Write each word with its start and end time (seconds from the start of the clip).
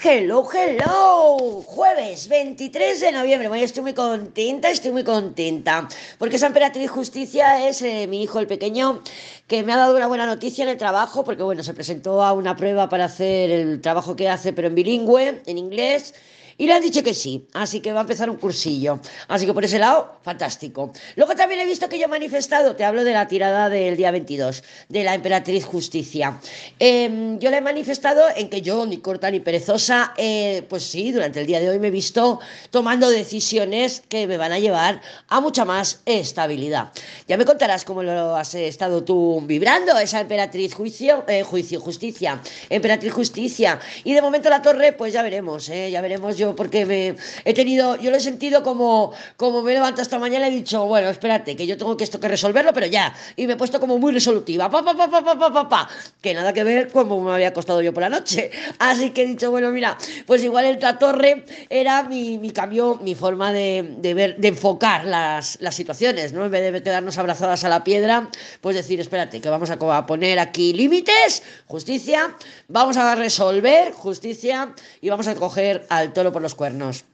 Hello, 0.00 0.48
hello, 0.52 1.60
jueves 1.66 2.28
23 2.28 3.00
de 3.00 3.10
noviembre. 3.10 3.48
Bueno, 3.48 3.64
estoy 3.64 3.82
muy 3.82 3.94
contenta, 3.94 4.70
estoy 4.70 4.92
muy 4.92 5.02
contenta. 5.02 5.88
Porque 6.18 6.36
esa 6.36 6.46
emperatriz 6.46 6.88
justicia 6.88 7.68
es 7.68 7.82
eh, 7.82 8.06
mi 8.06 8.22
hijo, 8.22 8.38
el 8.38 8.46
pequeño, 8.46 9.02
que 9.48 9.64
me 9.64 9.72
ha 9.72 9.76
dado 9.76 9.96
una 9.96 10.06
buena 10.06 10.24
noticia 10.24 10.62
en 10.62 10.68
el 10.68 10.76
trabajo, 10.76 11.24
porque 11.24 11.42
bueno, 11.42 11.64
se 11.64 11.74
presentó 11.74 12.22
a 12.22 12.32
una 12.32 12.54
prueba 12.54 12.88
para 12.88 13.06
hacer 13.06 13.50
el 13.50 13.80
trabajo 13.80 14.14
que 14.14 14.28
hace, 14.28 14.52
pero 14.52 14.68
en 14.68 14.76
bilingüe, 14.76 15.42
en 15.44 15.58
inglés. 15.58 16.14
Y 16.60 16.66
le 16.66 16.72
han 16.74 16.82
dicho 16.82 17.04
que 17.04 17.14
sí, 17.14 17.46
así 17.54 17.78
que 17.80 17.92
va 17.92 18.00
a 18.00 18.02
empezar 18.02 18.28
un 18.28 18.36
cursillo. 18.36 18.98
Así 19.28 19.46
que 19.46 19.54
por 19.54 19.64
ese 19.64 19.78
lado, 19.78 20.18
fantástico. 20.22 20.92
Luego 21.14 21.36
también 21.36 21.60
he 21.60 21.64
visto 21.64 21.88
que 21.88 22.00
yo 22.00 22.06
he 22.06 22.08
manifestado, 22.08 22.74
te 22.74 22.84
hablo 22.84 23.04
de 23.04 23.12
la 23.12 23.28
tirada 23.28 23.68
del 23.68 23.96
día 23.96 24.10
22, 24.10 24.64
de 24.88 25.04
la 25.04 25.14
emperatriz 25.14 25.64
justicia. 25.64 26.40
Em, 26.80 27.38
yo 27.38 27.50
le 27.50 27.58
he 27.58 27.60
manifestado 27.60 28.24
en 28.34 28.50
que 28.50 28.60
yo, 28.60 28.84
ni 28.86 28.98
corta 28.98 29.30
ni 29.30 29.38
perezosa, 29.38 30.14
eh, 30.16 30.64
pues 30.68 30.82
sí, 30.82 31.12
durante 31.12 31.40
el 31.40 31.46
día 31.46 31.60
de 31.60 31.70
hoy 31.70 31.78
me 31.78 31.88
he 31.88 31.92
visto 31.92 32.40
tomando 32.70 33.08
decisiones 33.08 34.02
que 34.08 34.26
me 34.26 34.36
van 34.36 34.50
a 34.50 34.58
llevar 34.58 35.00
a 35.28 35.40
mucha 35.40 35.64
más 35.64 36.00
estabilidad. 36.06 36.90
Ya 37.28 37.36
me 37.36 37.44
contarás 37.44 37.84
cómo 37.84 38.02
lo 38.02 38.34
has 38.34 38.56
estado 38.56 39.04
tú 39.04 39.40
vibrando, 39.46 39.96
esa 39.96 40.20
emperatriz 40.20 40.74
juicio, 40.74 41.24
eh, 41.28 41.44
juicio, 41.44 41.80
justicia, 41.80 42.42
emperatriz 42.68 43.12
justicia. 43.12 43.78
Y 44.02 44.12
de 44.12 44.22
momento 44.22 44.50
la 44.50 44.60
torre, 44.60 44.92
pues 44.92 45.12
ya 45.12 45.22
veremos, 45.22 45.68
eh, 45.68 45.92
ya 45.92 46.00
veremos 46.00 46.36
yo 46.36 46.47
porque 46.54 46.86
me 46.86 47.16
he 47.44 47.54
tenido, 47.54 47.96
yo 47.96 48.10
lo 48.10 48.16
he 48.16 48.20
sentido 48.20 48.62
como, 48.62 49.12
como 49.36 49.62
me 49.62 49.74
levanto 49.74 50.02
esta 50.02 50.18
mañana 50.18 50.48
y 50.48 50.52
he 50.52 50.56
dicho, 50.56 50.86
bueno, 50.86 51.08
espérate, 51.08 51.56
que 51.56 51.66
yo 51.66 51.76
tengo 51.76 51.96
que 51.96 52.04
esto 52.04 52.20
que 52.20 52.28
resolverlo, 52.28 52.72
pero 52.72 52.86
ya. 52.86 53.14
Y 53.36 53.46
me 53.46 53.54
he 53.54 53.56
puesto 53.56 53.80
como 53.80 53.98
muy 53.98 54.12
resolutiva, 54.12 54.70
pa, 54.70 54.82
pa, 54.82 54.94
pa, 54.94 55.10
pa, 55.10 55.22
pa, 55.22 55.52
pa, 55.52 55.68
pa, 55.68 55.88
que 56.20 56.34
nada 56.34 56.52
que 56.52 56.64
ver 56.64 56.90
como 56.90 57.20
me 57.20 57.32
había 57.32 57.52
costado 57.52 57.82
yo 57.82 57.92
por 57.92 58.02
la 58.02 58.08
noche. 58.08 58.50
Así 58.78 59.10
que 59.10 59.22
he 59.22 59.26
dicho, 59.26 59.50
bueno, 59.50 59.70
mira, 59.70 59.96
pues 60.26 60.42
igual 60.42 60.64
el 60.64 60.78
torre 60.98 61.44
era 61.68 62.02
mi, 62.04 62.38
mi 62.38 62.50
cambio, 62.50 62.98
mi 63.02 63.14
forma 63.14 63.52
de, 63.52 63.96
de, 63.98 64.14
ver, 64.14 64.36
de 64.36 64.48
enfocar 64.48 65.04
las, 65.04 65.58
las 65.60 65.74
situaciones, 65.74 66.32
¿no? 66.32 66.44
En 66.44 66.50
vez 66.50 66.72
de 66.72 66.82
quedarnos 66.82 67.18
abrazadas 67.18 67.64
a 67.64 67.68
la 67.68 67.84
piedra, 67.84 68.28
pues 68.60 68.76
decir, 68.76 69.00
espérate, 69.00 69.40
que 69.40 69.48
vamos 69.48 69.70
a 69.70 70.06
poner 70.06 70.38
aquí 70.38 70.72
límites, 70.72 71.42
justicia, 71.66 72.34
vamos 72.68 72.96
a 72.96 73.14
resolver 73.14 73.92
justicia 73.92 74.74
y 75.00 75.08
vamos 75.08 75.26
a 75.26 75.34
coger 75.34 75.86
al 75.88 76.12
toro 76.12 76.32
los 76.40 76.54
cuernos. 76.54 77.04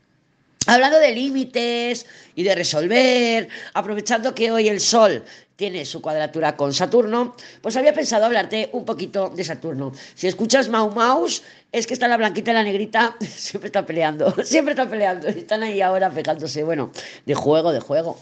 Hablando 0.67 0.99
de 0.99 1.15
límites 1.15 2.07
y 2.35 2.43
de 2.43 2.55
resolver, 2.55 3.49
aprovechando 3.75 4.35
que 4.35 4.51
hoy 4.51 4.69
el 4.69 4.81
Sol 4.81 5.25
tiene 5.57 5.85
su 5.85 6.03
cuadratura 6.03 6.57
con 6.57 6.73
Saturno, 6.73 7.37
pues 7.61 7.77
había 7.77 7.95
pensado 7.95 8.25
hablarte 8.25 8.71
un 8.73 8.85
poquito 8.85 9.31
de 9.31 9.45
Saturno. 9.45 9.93
Si 10.15 10.27
escuchas 10.27 10.69
Mau 10.69 10.91
Maus, 10.91 11.43
es 11.75 11.89
que 11.89 11.95
está 11.95 12.07
la 12.07 12.17
blanquita 12.17 12.53
y 12.53 12.55
la 12.55 12.63
negrita, 12.63 13.17
siempre 13.21 13.67
están 13.67 13.85
peleando, 13.85 14.33
siempre 14.45 14.73
están 14.73 14.89
peleando, 14.89 15.27
están 15.27 15.63
ahí 15.65 15.81
ahora 15.81 16.09
pegándose, 16.09 16.63
bueno, 16.63 16.93
de 17.27 17.35
juego, 17.35 17.73
de 17.73 17.81
juego. 17.81 18.19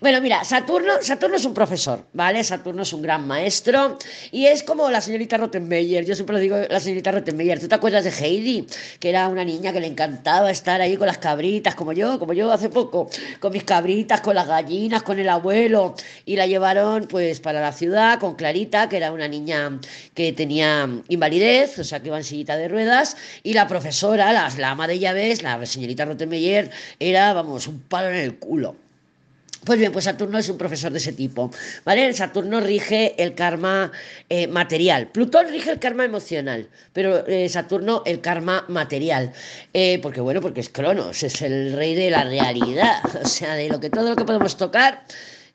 Bueno, 0.00 0.20
mira, 0.20 0.44
Saturno, 0.44 0.94
Saturno 1.02 1.36
es 1.36 1.44
un 1.44 1.52
profesor, 1.52 2.04
¿vale? 2.14 2.42
Saturno 2.42 2.82
es 2.82 2.92
un 2.94 3.02
gran 3.02 3.26
maestro 3.26 3.98
y 4.30 4.46
es 4.46 4.62
como 4.62 4.90
la 4.90 5.00
señorita 5.00 5.36
Rottenmeier, 5.36 6.04
yo 6.06 6.14
siempre 6.14 6.34
lo 6.34 6.40
digo, 6.40 6.56
la 6.68 6.80
señorita 6.80 7.12
Rottenmeier, 7.12 7.60
¿tú 7.60 7.68
te 7.68 7.74
acuerdas 7.74 8.04
de 8.04 8.10
Heidi? 8.10 8.66
Que 8.98 9.10
era 9.10 9.28
una 9.28 9.44
niña 9.44 9.72
que 9.72 9.80
le 9.80 9.86
encantaba 9.86 10.50
estar 10.50 10.80
ahí 10.80 10.96
con 10.96 11.06
las 11.06 11.18
cabritas, 11.18 11.74
como 11.74 11.92
yo, 11.92 12.18
como 12.18 12.32
yo 12.32 12.50
hace 12.50 12.70
poco, 12.70 13.10
con 13.40 13.52
mis 13.52 13.64
cabritas, 13.64 14.22
con 14.22 14.34
las 14.34 14.46
gallinas, 14.46 15.02
con 15.02 15.18
el 15.18 15.28
abuelo, 15.28 15.94
y 16.24 16.36
la 16.36 16.46
pues 17.08 17.40
para 17.40 17.60
la 17.60 17.72
ciudad 17.72 18.18
con 18.18 18.34
Clarita, 18.34 18.88
que 18.88 18.96
era 18.96 19.12
una 19.12 19.28
niña 19.28 19.78
que 20.14 20.32
tenía 20.32 20.88
invalidez, 21.08 21.78
o 21.78 21.84
sea, 21.84 22.00
que 22.00 22.08
iba 22.08 22.16
en 22.18 22.24
sillita 22.24 22.56
de 22.56 22.68
ruedas, 22.68 23.16
y 23.42 23.52
la 23.52 23.68
profesora, 23.68 24.32
la, 24.32 24.50
la 24.58 24.70
ama 24.70 24.88
de 24.88 24.98
llaves, 24.98 25.42
la 25.42 25.64
señorita 25.64 26.04
Rottenmeier, 26.04 26.70
era, 26.98 27.32
vamos, 27.32 27.66
un 27.66 27.80
palo 27.80 28.08
en 28.08 28.16
el 28.16 28.38
culo. 28.38 28.76
Pues 29.66 29.80
bien, 29.80 29.90
pues 29.90 30.04
Saturno 30.04 30.38
es 30.38 30.48
un 30.48 30.58
profesor 30.58 30.92
de 30.92 30.98
ese 30.98 31.12
tipo, 31.12 31.50
¿vale? 31.84 32.12
Saturno 32.12 32.60
rige 32.60 33.20
el 33.20 33.34
karma 33.34 33.90
eh, 34.28 34.46
material. 34.46 35.08
Plutón 35.08 35.48
rige 35.48 35.72
el 35.72 35.80
karma 35.80 36.04
emocional, 36.04 36.68
pero 36.92 37.26
eh, 37.26 37.48
Saturno 37.48 38.02
el 38.06 38.20
karma 38.20 38.64
material. 38.68 39.32
Eh, 39.74 39.98
porque 40.00 40.20
bueno, 40.20 40.40
porque 40.40 40.60
es 40.60 40.68
Cronos, 40.68 41.20
es 41.24 41.42
el 41.42 41.72
rey 41.72 41.96
de 41.96 42.10
la 42.12 42.22
realidad, 42.22 43.02
o 43.24 43.26
sea, 43.26 43.54
de 43.54 43.68
lo 43.68 43.80
que 43.80 43.90
todo 43.90 44.10
lo 44.10 44.14
que 44.14 44.24
podemos 44.24 44.56
tocar 44.56 45.02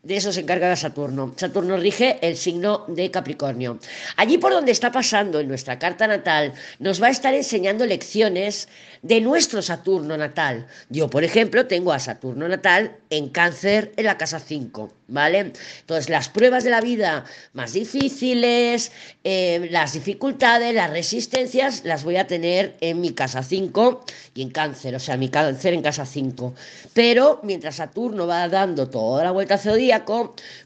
de 0.03 0.17
eso 0.17 0.31
se 0.31 0.41
encarga 0.41 0.75
Saturno. 0.75 1.34
Saturno 1.38 1.78
rige 1.78 2.17
el 2.22 2.35
signo 2.35 2.85
de 2.88 3.12
Capricornio. 3.12 3.79
Allí 4.17 4.38
por 4.38 4.51
donde 4.51 4.72
está 4.72 4.91
pasando 4.91 5.39
en 5.39 5.47
nuestra 5.47 5.78
carta 5.78 6.07
natal, 6.07 6.53
nos 6.79 7.01
va 7.01 7.07
a 7.07 7.12
estar 7.12 7.34
enseñando 7.34 7.85
lecciones 7.85 8.67
de 9.03 9.22
nuestro 9.22 9.62
Saturno 9.62 10.17
natal. 10.17 10.67
Yo, 10.89 11.09
por 11.09 11.23
ejemplo, 11.23 11.67
tengo 11.67 11.91
a 11.91 12.00
Saturno 12.00 12.47
natal 12.47 12.95
en 13.09 13.29
cáncer 13.29 13.91
en 13.95 14.06
la 14.06 14.17
casa 14.17 14.39
5, 14.39 14.91
¿vale? 15.07 15.53
Entonces, 15.81 16.09
las 16.09 16.29
pruebas 16.29 16.63
de 16.63 16.69
la 16.69 16.81
vida 16.81 17.25
más 17.53 17.73
difíciles, 17.73 18.91
eh, 19.23 19.68
las 19.72 19.94
dificultades, 19.94 20.73
las 20.73 20.91
resistencias, 20.91 21.83
las 21.83 22.03
voy 22.03 22.18
a 22.18 22.28
tener 22.28 22.75
en 22.81 23.01
mi 23.01 23.12
casa 23.12 23.44
5 23.44 24.06
y 24.35 24.44
en 24.44 24.50
cáncer, 24.50 24.95
o 24.95 25.00
sea, 25.00 25.18
mi 25.18 25.29
cáncer 25.29 25.73
en 25.73 25.81
casa 25.81 26.06
5. 26.06 26.53
Pero 26.94 27.39
mientras 27.44 27.75
Saturno 27.75 28.28
va 28.28 28.47
dando 28.47 28.88
toda 28.89 29.23
la 29.23 29.31
vuelta 29.31 29.57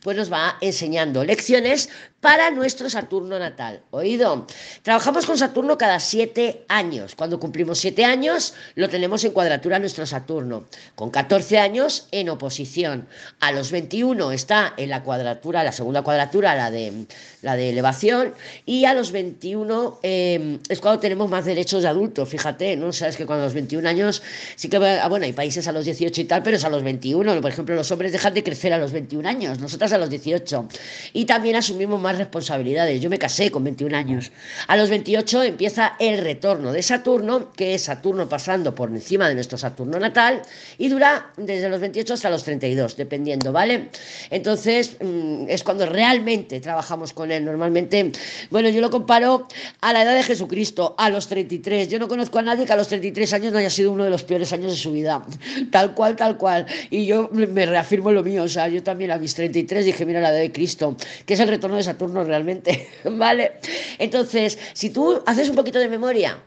pues 0.04 0.18
nos 0.18 0.32
va 0.32 0.58
enseñando 0.62 1.24
lecciones 1.24 1.90
para 2.26 2.50
nuestro 2.50 2.90
Saturno 2.90 3.38
natal. 3.38 3.82
¿Oído? 3.92 4.48
Trabajamos 4.82 5.28
con 5.28 5.38
Saturno 5.38 5.78
cada 5.78 6.00
siete 6.00 6.66
años. 6.70 7.14
Cuando 7.14 7.40
cumplimos 7.40 7.78
siete 7.78 8.04
años, 8.04 8.56
lo 8.74 8.90
tenemos 8.90 9.24
en 9.26 9.32
cuadratura 9.32 9.78
nuestro 9.78 10.08
Saturno. 10.08 10.66
Con 10.96 11.12
14 11.12 11.60
años, 11.60 12.08
en 12.10 12.30
oposición. 12.30 13.08
A 13.42 13.52
los 13.52 13.70
21 13.70 14.32
está 14.32 14.74
en 14.76 14.90
la 14.90 15.04
cuadratura, 15.04 15.64
la 15.64 15.72
segunda 15.72 16.02
cuadratura, 16.02 16.56
la 16.56 16.72
de, 16.72 17.06
la 17.44 17.56
de 17.56 17.70
elevación. 17.70 18.34
Y 18.66 18.86
a 18.86 18.96
los 18.96 19.12
21 19.12 20.00
em, 20.02 20.58
es 20.68 20.80
cuando 20.80 21.00
tenemos 21.00 21.30
más 21.30 21.46
derechos 21.46 21.84
de 21.84 21.90
adulto. 21.90 22.26
Fíjate, 22.26 22.76
¿no? 22.76 22.92
Sabes 22.92 23.18
que 23.18 23.28
cuando 23.28 23.44
a 23.44 23.46
los 23.46 23.54
21 23.54 23.88
años, 23.88 24.24
sí 24.56 24.68
que, 24.68 24.78
ah, 24.78 25.08
bueno, 25.10 25.26
hay 25.26 25.34
países 25.34 25.68
a 25.68 25.72
los 25.72 25.86
18 25.86 26.22
y 26.22 26.26
tal, 26.26 26.42
pero 26.42 26.58
es 26.58 26.66
a 26.66 26.70
los 26.70 26.82
21. 26.82 27.40
Por 27.40 27.52
ejemplo, 27.52 27.76
los 27.76 27.92
hombres 27.92 28.12
dejan 28.12 28.34
de 28.34 28.44
crecer 28.44 28.74
a 28.74 28.80
los 28.80 28.92
21 28.92 29.30
años, 29.30 29.60
nosotras 29.60 29.94
a 29.94 30.00
los 30.00 30.10
18. 30.10 30.68
Y 31.14 31.26
también 31.26 31.56
asumimos 31.56 32.02
más 32.02 32.15
responsabilidades. 32.18 33.02
Yo 33.02 33.10
me 33.10 33.20
casé 33.20 33.52
con 33.52 33.64
21 33.64 33.96
años. 33.96 34.32
A 34.68 34.78
los 34.78 34.90
28 34.90 35.44
empieza 35.44 35.96
el 36.00 36.20
retorno 36.20 36.72
de 36.72 36.82
Saturno, 36.82 37.52
que 37.54 37.76
es 37.76 37.84
Saturno 37.84 38.28
pasando 38.30 38.74
por 38.74 38.90
encima 38.90 39.28
de 39.28 39.36
nuestro 39.36 39.58
Saturno 39.58 40.00
natal, 40.00 40.42
y 40.78 40.90
dura 40.90 41.32
desde 41.38 41.70
los 41.70 41.80
28 41.80 42.14
hasta 42.14 42.30
los 42.30 42.44
32, 42.44 42.98
dependiendo, 42.98 43.52
¿vale? 43.52 43.90
Entonces, 44.30 44.98
mm, 45.02 45.46
es 45.50 45.64
cuando 45.64 45.86
realmente 45.86 46.60
trabajamos 46.60 47.14
con 47.14 47.32
él. 47.32 47.46
Normalmente, 47.46 48.12
bueno, 48.50 48.70
yo 48.70 48.82
lo 48.82 48.90
comparo 48.90 49.48
a 49.82 49.94
la 49.94 50.04
edad 50.04 50.16
de 50.16 50.24
Jesucristo, 50.24 50.96
a 50.98 51.10
los 51.10 51.28
33. 51.28 51.90
Yo 51.90 52.00
no 52.00 52.08
conozco 52.08 52.40
a 52.40 52.42
nadie 52.42 52.66
que 52.66 52.74
a 52.74 52.76
los 52.76 52.88
33 52.88 53.34
años 53.34 53.54
no 53.54 53.60
haya 53.60 53.70
sido 53.70 53.92
uno 53.92 54.04
de 54.04 54.10
los 54.10 54.24
peores 54.24 54.52
años 54.54 54.72
de 54.72 54.78
su 54.78 54.92
vida. 54.92 55.26
Tal 55.72 55.94
cual, 55.94 56.16
tal 56.16 56.38
cual. 56.38 56.66
Y 56.90 57.06
yo 57.06 57.30
me 57.32 57.66
reafirmo 57.66 58.12
lo 58.12 58.24
mío. 58.24 58.44
O 58.44 58.48
sea, 58.48 58.68
yo 58.68 58.82
también 58.84 59.12
a 59.12 59.18
mis 59.18 59.34
33 59.34 59.86
dije, 59.86 60.06
mira 60.06 60.22
la 60.22 60.30
edad 60.30 60.40
de 60.40 60.52
Cristo, 60.52 60.96
que 61.26 61.34
es 61.34 61.40
el 61.40 61.48
retorno 61.48 61.78
de 61.78 61.84
Saturno 61.84 62.05
realmente, 62.08 62.90
¿vale? 63.04 63.54
Entonces, 63.98 64.58
si 64.74 64.90
tú 64.90 65.22
haces 65.26 65.50
un 65.50 65.56
poquito 65.56 65.80
de 65.80 65.90
memoria 65.90 66.40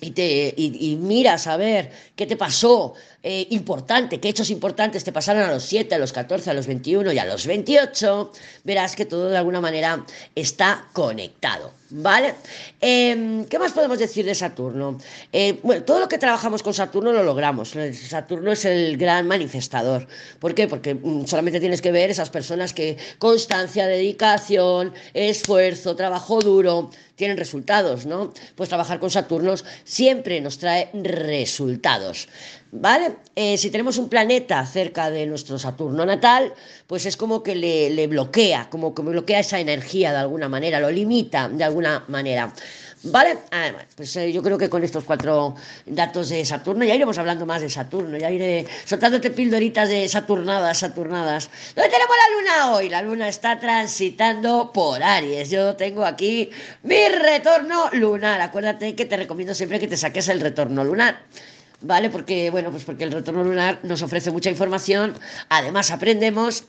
y, 0.00 0.10
te, 0.10 0.54
y, 0.56 0.96
miras 0.96 1.46
a 1.46 1.56
ver 1.56 1.90
qué 2.14 2.26
te 2.26 2.36
pasó 2.36 2.94
eh, 3.28 3.48
importante, 3.50 4.20
qué 4.20 4.28
hechos 4.28 4.50
importantes 4.50 5.02
te 5.02 5.10
pasaron 5.10 5.42
a 5.42 5.50
los 5.50 5.64
7, 5.64 5.92
a 5.96 5.98
los 5.98 6.12
14, 6.12 6.48
a 6.48 6.54
los 6.54 6.68
21 6.68 7.10
y 7.10 7.18
a 7.18 7.24
los 7.24 7.44
28, 7.44 8.30
verás 8.62 8.94
que 8.94 9.04
todo 9.04 9.30
de 9.30 9.36
alguna 9.36 9.60
manera 9.60 10.06
está 10.36 10.86
conectado. 10.92 11.72
¿Vale? 11.90 12.34
Em, 12.80 13.44
¿Qué 13.44 13.58
más 13.58 13.72
podemos 13.72 13.98
decir 13.98 14.24
de 14.24 14.34
Saturno? 14.34 14.98
Eh, 15.32 15.58
bueno, 15.62 15.84
todo 15.84 16.00
lo 16.00 16.08
que 16.08 16.18
trabajamos 16.18 16.62
con 16.62 16.74
Saturno 16.74 17.12
lo 17.12 17.22
logramos. 17.22 17.74
Saturno 18.08 18.52
es 18.52 18.64
el 18.64 18.96
gran 18.96 19.26
manifestador. 19.28 20.06
¿Por 20.40 20.54
qué? 20.54 20.66
Porque 20.66 20.94
mm, 20.94 21.26
solamente 21.26 21.60
tienes 21.60 21.82
que 21.82 21.92
ver 21.92 22.10
esas 22.10 22.30
personas 22.30 22.72
que 22.72 22.96
constancia, 23.18 23.86
dedicación, 23.86 24.94
esfuerzo, 25.14 25.94
trabajo 25.94 26.40
duro, 26.40 26.90
tienen 27.14 27.36
resultados, 27.36 28.04
¿no? 28.04 28.32
Pues 28.56 28.68
trabajar 28.68 28.98
con 28.98 29.10
Saturnos 29.10 29.64
siempre 29.84 30.40
nos 30.40 30.58
trae 30.58 30.90
resultados. 30.92 32.28
¿Vale? 32.72 33.16
Eh, 33.36 33.56
si 33.58 33.70
tenemos 33.70 33.96
un 33.96 34.08
planeta 34.08 34.64
cerca 34.66 35.08
de 35.10 35.26
nuestro 35.26 35.58
Saturno 35.58 36.04
natal, 36.04 36.52
pues 36.86 37.06
es 37.06 37.16
como 37.16 37.42
que 37.42 37.54
le, 37.54 38.06
bloquea, 38.08 38.68
como 38.68 38.94
que 38.94 39.02
bloquea 39.02 39.40
esa 39.40 39.60
energía 39.60 40.10
de 40.10 40.18
alguna 40.18 40.48
manera, 40.48 40.80
lo 40.80 40.90
limita 40.90 41.48
de 41.48 41.62
alguna 41.62 42.04
manera. 42.08 42.52
¿Vale? 43.04 43.38
Además, 43.52 43.84
pues 43.94 44.16
eh, 44.16 44.32
yo 44.32 44.42
creo 44.42 44.58
que 44.58 44.68
con 44.68 44.82
estos 44.82 45.04
cuatro 45.04 45.54
datos 45.84 46.28
de 46.30 46.44
Saturno 46.44 46.84
ya 46.84 46.94
iremos 46.96 47.16
hablando 47.18 47.46
más 47.46 47.60
de 47.60 47.70
Saturno, 47.70 48.18
ya 48.18 48.30
iré 48.30 48.66
soltándote 48.84 49.30
pildoritas 49.30 49.88
de 49.88 50.08
Saturnadas, 50.08 50.78
Saturnadas. 50.78 51.48
¿Dónde 51.76 51.90
tenemos 51.90 52.16
la 52.16 52.36
luna 52.36 52.72
hoy? 52.74 52.88
La 52.88 53.02
luna 53.02 53.28
está 53.28 53.60
transitando 53.60 54.72
por 54.72 55.02
Aries. 55.04 55.50
Yo 55.50 55.76
tengo 55.76 56.04
aquí 56.04 56.50
mi 56.82 57.08
retorno 57.08 57.90
lunar. 57.92 58.40
Acuérdate 58.40 58.96
que 58.96 59.04
te 59.04 59.16
recomiendo 59.16 59.54
siempre 59.54 59.78
que 59.78 59.86
te 59.86 59.96
saques 59.96 60.28
el 60.28 60.40
retorno 60.40 60.82
lunar. 60.82 61.20
¿Vale? 61.80 62.10
Porque, 62.10 62.50
bueno, 62.50 62.70
pues 62.70 62.84
porque 62.84 63.04
el 63.04 63.12
retorno 63.12 63.44
lunar 63.44 63.80
nos 63.82 64.02
ofrece 64.02 64.30
mucha 64.30 64.50
información. 64.50 65.14
Además, 65.48 65.90
aprendemos 65.90 66.64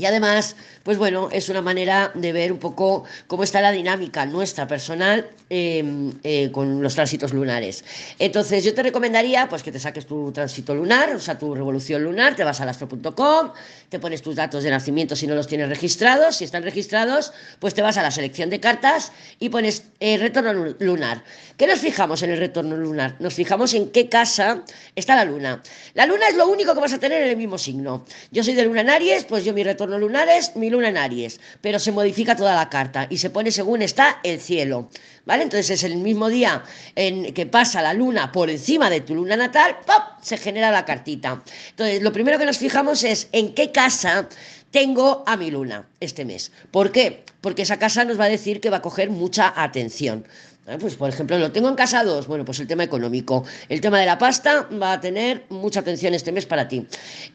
y 0.00 0.06
además, 0.06 0.56
pues 0.82 0.96
bueno, 0.96 1.28
es 1.30 1.50
una 1.50 1.60
manera 1.60 2.10
de 2.14 2.32
ver 2.32 2.52
un 2.52 2.58
poco 2.58 3.04
cómo 3.26 3.44
está 3.44 3.60
la 3.60 3.70
dinámica 3.70 4.24
nuestra 4.24 4.66
personal 4.66 5.28
em, 5.50 6.14
eh, 6.24 6.50
con 6.50 6.82
los 6.82 6.94
tránsitos 6.94 7.34
lunares. 7.34 7.84
Entonces, 8.18 8.64
yo 8.64 8.72
te 8.72 8.82
recomendaría 8.82 9.46
pues 9.46 9.62
que 9.62 9.70
te 9.70 9.78
saques 9.78 10.06
tu 10.06 10.32
tránsito 10.32 10.74
lunar, 10.74 11.14
o 11.14 11.20
sea, 11.20 11.38
tu 11.38 11.54
revolución 11.54 12.02
lunar, 12.02 12.34
te 12.34 12.44
vas 12.44 12.62
a 12.62 12.70
astro.com, 12.70 13.50
te 13.90 13.98
pones 13.98 14.22
tus 14.22 14.36
datos 14.36 14.62
de 14.64 14.70
nacimiento 14.70 15.14
si 15.14 15.26
no 15.26 15.34
los 15.34 15.46
tienes 15.46 15.68
registrados, 15.68 16.36
si 16.36 16.44
están 16.44 16.62
registrados, 16.62 17.34
pues 17.58 17.74
te 17.74 17.82
vas 17.82 17.98
a 17.98 18.02
la 18.02 18.10
selección 18.10 18.48
de 18.48 18.58
cartas 18.58 19.12
y 19.38 19.50
pones 19.50 19.84
eh, 19.98 20.16
retorno 20.16 20.74
lunar. 20.78 21.22
¿Qué 21.58 21.66
nos 21.66 21.80
fijamos 21.80 22.22
en 22.22 22.30
el 22.30 22.38
retorno 22.38 22.74
lunar? 22.74 23.16
Nos 23.18 23.34
fijamos 23.34 23.74
en 23.74 23.90
qué 23.90 24.08
casa 24.08 24.64
está 24.94 25.14
la 25.14 25.26
luna. 25.26 25.62
La 25.92 26.06
luna 26.06 26.28
es 26.28 26.36
lo 26.36 26.48
único 26.48 26.72
que 26.72 26.80
vas 26.80 26.94
a 26.94 26.98
tener 26.98 27.20
en 27.20 27.28
el 27.28 27.36
mismo 27.36 27.58
signo. 27.58 28.06
Yo 28.30 28.42
soy 28.42 28.54
de 28.54 28.64
luna 28.64 28.80
en 28.80 28.88
Aries, 28.88 29.24
pues 29.24 29.44
yo 29.44 29.52
mi 29.52 29.62
retorno 29.62 29.89
lunares, 29.98 30.56
mi 30.56 30.70
luna 30.70 30.88
en 30.88 30.96
Aries, 30.96 31.40
pero 31.60 31.78
se 31.78 31.92
modifica 31.92 32.36
toda 32.36 32.54
la 32.54 32.68
carta 32.68 33.06
y 33.10 33.18
se 33.18 33.30
pone 33.30 33.50
según 33.50 33.82
está 33.82 34.20
el 34.22 34.40
cielo. 34.40 34.88
¿Vale? 35.26 35.42
Entonces 35.42 35.70
es 35.70 35.84
el 35.84 35.96
mismo 35.96 36.28
día 36.28 36.64
en 36.94 37.34
que 37.34 37.46
pasa 37.46 37.82
la 37.82 37.92
luna 37.92 38.32
por 38.32 38.50
encima 38.50 38.88
de 38.88 39.02
tu 39.02 39.14
luna 39.14 39.36
natal, 39.36 39.76
¡pop! 39.86 40.02
se 40.22 40.38
genera 40.38 40.70
la 40.70 40.84
cartita. 40.84 41.42
Entonces, 41.70 42.02
lo 42.02 42.12
primero 42.12 42.38
que 42.38 42.46
nos 42.46 42.58
fijamos 42.58 43.04
es 43.04 43.28
en 43.32 43.54
qué 43.54 43.70
casa 43.70 44.28
tengo 44.70 45.22
a 45.26 45.36
mi 45.36 45.50
luna 45.50 45.89
este 46.00 46.24
mes. 46.24 46.50
¿Por 46.70 46.92
qué? 46.92 47.24
Porque 47.40 47.62
esa 47.62 47.78
casa 47.78 48.04
nos 48.04 48.18
va 48.18 48.24
a 48.24 48.28
decir 48.28 48.60
que 48.60 48.70
va 48.70 48.78
a 48.78 48.82
coger 48.82 49.10
mucha 49.10 49.52
atención. 49.54 50.24
Ah, 50.66 50.76
pues 50.78 50.94
por 50.94 51.08
ejemplo, 51.08 51.38
lo 51.38 51.50
tengo 51.50 51.68
en 51.68 51.74
casa 51.74 52.04
dos. 52.04 52.26
Bueno, 52.26 52.44
pues 52.44 52.60
el 52.60 52.66
tema 52.66 52.84
económico. 52.84 53.44
El 53.68 53.80
tema 53.80 53.98
de 53.98 54.06
la 54.06 54.18
pasta 54.18 54.68
va 54.80 54.92
a 54.92 55.00
tener 55.00 55.44
mucha 55.48 55.80
atención 55.80 56.14
este 56.14 56.32
mes 56.32 56.46
para 56.46 56.68
ti. 56.68 56.86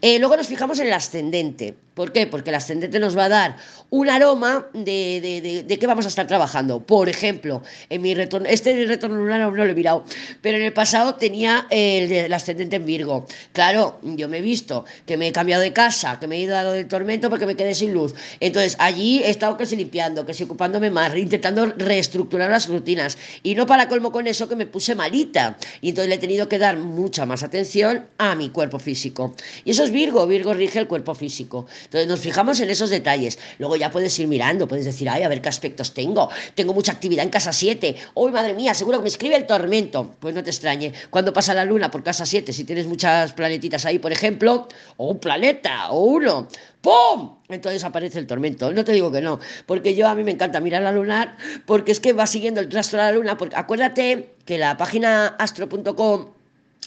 Eh, 0.01 0.19
luego 0.19 0.37
nos 0.37 0.47
fijamos 0.47 0.79
en 0.79 0.87
el 0.87 0.93
ascendente. 0.93 1.75
¿Por 1.95 2.11
qué? 2.11 2.27
Porque 2.27 2.49
el 2.49 2.55
ascendente 2.55 2.99
nos 2.99 3.17
va 3.17 3.25
a 3.25 3.29
dar 3.29 3.57
un 3.89 4.09
aroma 4.09 4.67
de, 4.73 5.63
de, 5.65 5.79
qué 5.79 5.87
vamos 5.87 6.05
a 6.05 6.09
estar 6.09 6.27
trabajando. 6.27 6.81
Por 6.81 7.07
ejemplo, 7.07 7.61
en 7.89 8.01
mi 8.01 8.13
retorno, 8.13 8.47
este 8.49 8.85
retorno 8.85 9.15
lunar 9.15 9.39
no 9.39 9.51
lo 9.51 9.63
he 9.63 9.73
mirado, 9.73 10.03
pero 10.41 10.57
en 10.57 10.63
el 10.63 10.73
pasado 10.73 11.15
tenía 11.15 11.67
el, 11.69 12.31
ascendente 12.33 12.75
en 12.75 12.85
Virgo. 12.85 13.25
Claro, 13.53 13.99
yo 14.03 14.27
me 14.27 14.39
he 14.39 14.41
visto 14.41 14.83
que 15.05 15.15
me 15.15 15.29
he 15.29 15.31
cambiado 15.31 15.61
de 15.61 15.71
casa, 15.71 16.19
que 16.19 16.27
me 16.27 16.35
he 16.35 16.39
ido 16.41 16.57
a 16.57 16.63
del 16.65 16.87
tormento 16.87 17.29
porque 17.29 17.45
me 17.45 17.55
quedé 17.55 17.73
sin 17.73 17.93
luz. 17.93 18.13
Entonces, 18.41 18.54
allí 18.79 19.21
he 19.23 19.29
estado 19.29 19.57
casi 19.57 19.75
limpiando, 19.75 20.25
casi 20.25 20.43
ocupándome 20.43 20.89
más, 20.89 21.15
intentando 21.15 21.65
reestructurar 21.77 22.49
las 22.49 22.67
rutinas. 22.67 23.17
Y 23.43 23.55
no 23.55 23.65
para 23.65 23.87
colmo 23.87 24.11
con 24.11 24.27
eso 24.27 24.47
que 24.47 24.55
me 24.55 24.65
puse 24.65 24.95
malita. 24.95 25.57
Y 25.81 25.89
entonces 25.89 26.09
le 26.09 26.15
he 26.15 26.19
tenido 26.19 26.47
que 26.47 26.59
dar 26.59 26.77
mucha 26.77 27.25
más 27.25 27.43
atención 27.43 28.05
a 28.17 28.35
mi 28.35 28.49
cuerpo 28.49 28.79
físico. 28.79 29.35
Y 29.63 29.71
eso 29.71 29.83
es 29.83 29.91
Virgo, 29.91 30.25
Virgo 30.27 30.53
rige 30.53 30.79
el 30.79 30.87
cuerpo 30.87 31.15
físico. 31.15 31.67
Entonces 31.85 32.07
nos 32.07 32.19
fijamos 32.19 32.59
en 32.59 32.69
esos 32.69 32.89
detalles. 32.89 33.39
Luego 33.59 33.75
ya 33.75 33.91
puedes 33.91 34.17
ir 34.19 34.27
mirando, 34.27 34.67
puedes 34.67 34.85
decir, 34.85 35.09
ay, 35.09 35.23
a 35.23 35.29
ver 35.29 35.41
qué 35.41 35.49
aspectos 35.49 35.93
tengo. 35.93 36.29
Tengo 36.55 36.73
mucha 36.73 36.91
actividad 36.91 37.23
en 37.23 37.31
casa 37.31 37.53
7. 37.53 37.95
Uy, 38.13 38.31
madre 38.31 38.53
mía, 38.53 38.73
seguro 38.73 38.99
que 38.99 39.03
me 39.03 39.09
escribe 39.09 39.35
el 39.35 39.45
tormento. 39.45 40.15
Pues 40.19 40.33
no 40.33 40.43
te 40.43 40.49
extrañe. 40.49 40.93
Cuando 41.09 41.33
pasa 41.33 41.53
la 41.53 41.65
luna 41.65 41.91
por 41.91 42.03
casa 42.03 42.25
7, 42.25 42.53
si 42.53 42.63
tienes 42.63 42.87
muchas 42.87 43.33
planetitas 43.33 43.85
ahí, 43.85 43.99
por 43.99 44.11
ejemplo, 44.11 44.67
o 44.97 45.09
un 45.09 45.19
planeta, 45.19 45.91
o 45.91 46.05
uno, 46.05 46.47
¡pum! 46.85 47.39
Entonces 47.49 47.83
aparece 47.83 48.19
el 48.19 48.27
tormento. 48.27 48.71
No 48.71 48.83
te 48.83 48.91
digo 48.91 49.11
que 49.11 49.21
no, 49.21 49.39
porque 49.65 49.95
yo 49.95 50.07
a 50.07 50.13
mí 50.15 50.23
me 50.23 50.31
encanta 50.31 50.59
mirar 50.59 50.83
la 50.83 50.91
lunar, 50.91 51.35
porque 51.65 51.91
es 51.91 51.99
que 51.99 52.13
va 52.13 52.27
siguiendo 52.27 52.61
el 52.61 52.71
rastro 52.71 52.99
de 52.99 53.05
la 53.05 53.11
luna. 53.13 53.37
Porque 53.37 53.55
acuérdate 53.55 54.35
que 54.45 54.59
la 54.59 54.77
página 54.77 55.27
astro.com 55.39 56.34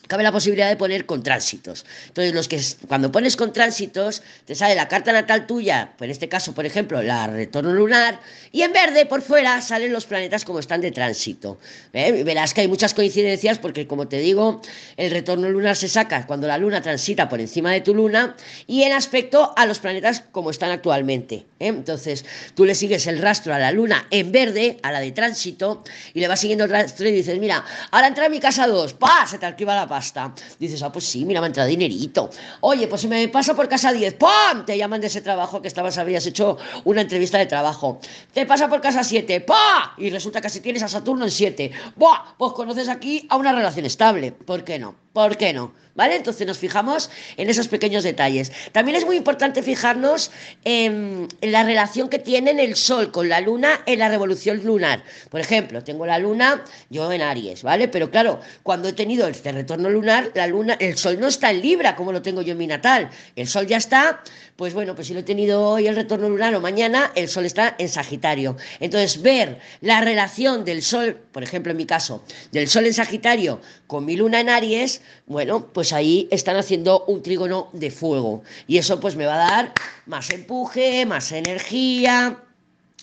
cabe 0.09 0.25
la 0.25 0.33
posibilidad 0.33 0.69
de 0.69 0.77
poner 0.77 1.07
con 1.07 1.23
tránsitos. 1.23 1.87
Entonces, 2.09 2.35
los 2.35 2.49
que 2.49 2.61
cuando 2.89 3.13
pones 3.13 3.37
con 3.37 3.53
tránsitos, 3.53 4.23
te 4.45 4.55
sale 4.55 4.75
la 4.75 4.89
carta 4.89 5.13
natal 5.13 5.47
tuya, 5.47 5.93
en 6.01 6.11
este 6.11 6.29
caso, 6.29 6.55
por 6.55 6.67
ejemplo, 6.67 7.01
la 7.03 7.29
retorno 7.29 7.73
lunar, 7.73 8.21
y 8.51 8.63
en 8.63 8.73
verde 8.73 9.07
por 9.07 9.23
fuera 9.23 9.61
salen 9.61 9.93
los 9.93 10.07
planetas 10.07 10.45
como 10.45 10.59
están 10.59 10.81
de 10.81 10.91
tránsito. 10.91 11.59
¿eh? 11.93 12.25
Verás 12.25 12.55
que 12.55 12.63
hay 12.63 12.69
muchas 12.69 12.95
coincidencias 12.95 13.59
porque, 13.59 13.87
como 13.87 14.09
te 14.09 14.19
digo, 14.19 14.61
el 14.97 15.11
retorno 15.11 15.49
lunar 15.49 15.77
se 15.77 15.89
saca 15.89 16.27
cuando 16.27 16.47
la 16.47 16.59
luna 16.59 16.81
transita 16.81 17.29
por 17.29 17.41
encima 17.41 17.73
de 17.73 17.83
tu 17.83 17.95
luna 17.95 18.35
y 18.67 18.83
en 18.83 18.93
aspecto 18.93 19.53
a 19.57 19.67
los 19.67 19.79
planetas 19.79 20.25
como 20.33 20.51
están 20.51 20.71
actualmente. 20.71 21.47
¿eh? 21.61 21.69
Entonces, 21.69 22.25
tú 22.55 22.65
le 22.65 22.75
sigues 22.75 23.07
el 23.07 23.21
rastro 23.21 23.55
a 23.55 23.59
la 23.59 23.71
luna 23.71 24.07
en 24.11 24.33
verde, 24.33 24.79
a 24.83 24.91
la 24.91 25.01
de 25.01 25.13
tránsito, 25.13 25.85
y 26.15 26.21
le 26.21 26.29
vas 26.29 26.41
siguiendo 26.41 26.65
el 26.65 26.71
rastro 26.71 27.07
y 27.09 27.13
dices, 27.13 27.39
mira, 27.39 27.65
ahora 27.91 28.09
entra 28.09 28.27
a 28.27 28.29
mi 28.31 28.41
casa 28.41 28.67
2, 28.67 28.95
¡pa! 28.95 29.27
Se 29.27 29.39
te 29.39 29.47
activa 29.47 29.75
la 29.75 29.87
Dices, 30.59 30.83
ah, 30.83 30.93
pues 30.93 31.07
sí, 31.07 31.25
mira, 31.25 31.41
me 31.41 31.47
ha 31.47 31.49
entrado 31.49 31.69
dinerito. 31.69 32.31
Oye, 32.61 32.87
pues 32.87 33.01
si 33.01 33.09
me 33.09 33.27
paso 33.29 33.55
por 33.55 33.69
casa 33.69 33.93
10, 33.93 34.15
¡pam! 34.15 34.65
Te 34.65 34.77
llaman 34.77 35.01
de 35.01 35.09
ese 35.09 35.21
trabajo 35.21 35.61
que 35.61 35.69
estabas, 35.69 35.99
habías 35.99 36.27
hecho 36.27 36.57
una 36.85 37.01
entrevista 37.03 37.39
de 37.39 37.47
trabajo. 37.47 38.01
Te 38.33 38.47
pasa 38.47 38.69
por 38.69 38.81
casa 38.81 39.03
7, 39.03 39.41
¡pa! 39.41 39.95
Y 39.99 40.11
resulta 40.11 40.41
que 40.41 40.51
si 40.51 40.61
tienes 40.61 40.83
a 40.83 40.89
Saturno 40.89 41.25
en 41.25 41.31
7, 41.31 41.71
¡buah! 41.97 42.37
Pues 42.39 42.53
conoces 42.53 42.89
aquí 42.89 43.27
a 43.29 43.37
una 43.37 43.53
relación 43.53 43.87
estable. 43.87 44.33
¿Por 44.33 44.65
qué 44.65 44.79
no? 44.79 44.95
¿Por 45.13 45.37
qué 45.37 45.53
no? 45.53 45.73
¿Vale? 45.97 46.15
Entonces 46.15 46.47
nos 46.47 46.59
fijamos 46.59 47.11
en 47.37 47.51
esos 47.51 47.67
pequeños 47.67 48.05
detalles. 48.05 48.53
También 48.71 48.97
es 48.97 49.05
muy 49.05 49.17
importante 49.17 49.65
fijarnos 49.65 50.31
en, 50.65 51.27
la 51.41 51.65
relación 51.65 52.09
que 52.09 52.21
tienen 52.21 52.61
el 52.61 52.77
Sol 52.77 53.11
con 53.11 53.29
la 53.29 53.41
Luna 53.41 53.81
en 53.85 53.99
la 53.99 54.09
revolución 54.09 54.63
lunar. 54.63 55.03
Por 55.29 55.41
ejemplo, 55.41 55.83
tengo 55.83 56.07
la 56.07 56.21
Luna, 56.21 56.63
yo 56.89 57.11
en 57.11 57.23
Aries, 57.23 57.65
¿vale? 57.65 57.89
Pero 57.89 58.13
claro, 58.13 58.39
cuando 58.63 58.87
he 58.87 58.93
tenido 58.93 59.27
este 59.27 59.51
retorno 59.51 59.88
lunar, 59.89 60.31
la 60.35 60.47
Luna, 60.47 60.77
el 60.81 60.97
Sol 60.97 61.19
no 61.19 61.29
está 61.29 61.51
en 61.51 61.63
Libra 61.63 61.97
como 61.97 62.13
lo 62.13 62.23
tengo 62.23 62.43
yo 62.43 62.53
en 62.53 62.59
mi 62.59 62.67
natal. 62.67 63.11
El 63.37 63.47
Sol 63.47 63.67
ya 63.67 63.77
está, 63.77 64.23
pues 64.57 64.75
bueno, 64.75 64.95
pues 64.95 65.07
si 65.09 65.15
lo 65.15 65.21
he 65.21 65.25
tenido 65.25 65.63
hoy 65.63 65.87
el 65.87 65.97
retorno 65.97 66.29
lunar 66.29 66.55
o 66.55 66.61
mañana, 66.61 67.13
el 67.15 67.29
Sol 67.29 67.47
está 67.47 67.75
en 67.79 67.89
Sagitario. 67.89 68.57
Entonces, 68.81 69.23
ver 69.23 69.59
la 69.81 70.01
relación 70.01 70.65
del 70.65 70.83
Sol, 70.83 71.17
por 71.33 71.43
ejemplo, 71.43 71.71
en 71.73 71.77
mi 71.77 71.87
caso, 71.87 72.23
del 72.53 72.69
Sol 72.69 72.87
en 72.87 72.95
Sagitario 72.95 73.61
con 73.87 74.05
mi 74.05 74.17
Luna 74.17 74.41
en 74.41 74.49
Aries, 74.49 75.01
bueno, 75.27 75.73
pues 75.73 75.93
ahí 75.93 76.29
están 76.31 76.57
haciendo 76.57 77.05
un 77.07 77.23
trígono 77.23 77.69
de 77.73 77.91
fuego. 77.91 78.43
Y 78.67 78.79
eso 78.79 79.01
pues 79.01 79.17
me 79.17 79.27
va 79.27 79.35
a 79.35 79.51
dar 79.51 79.73
más 80.07 80.31
empuje, 80.31 81.07
más 81.07 81.33
energía, 81.33 82.39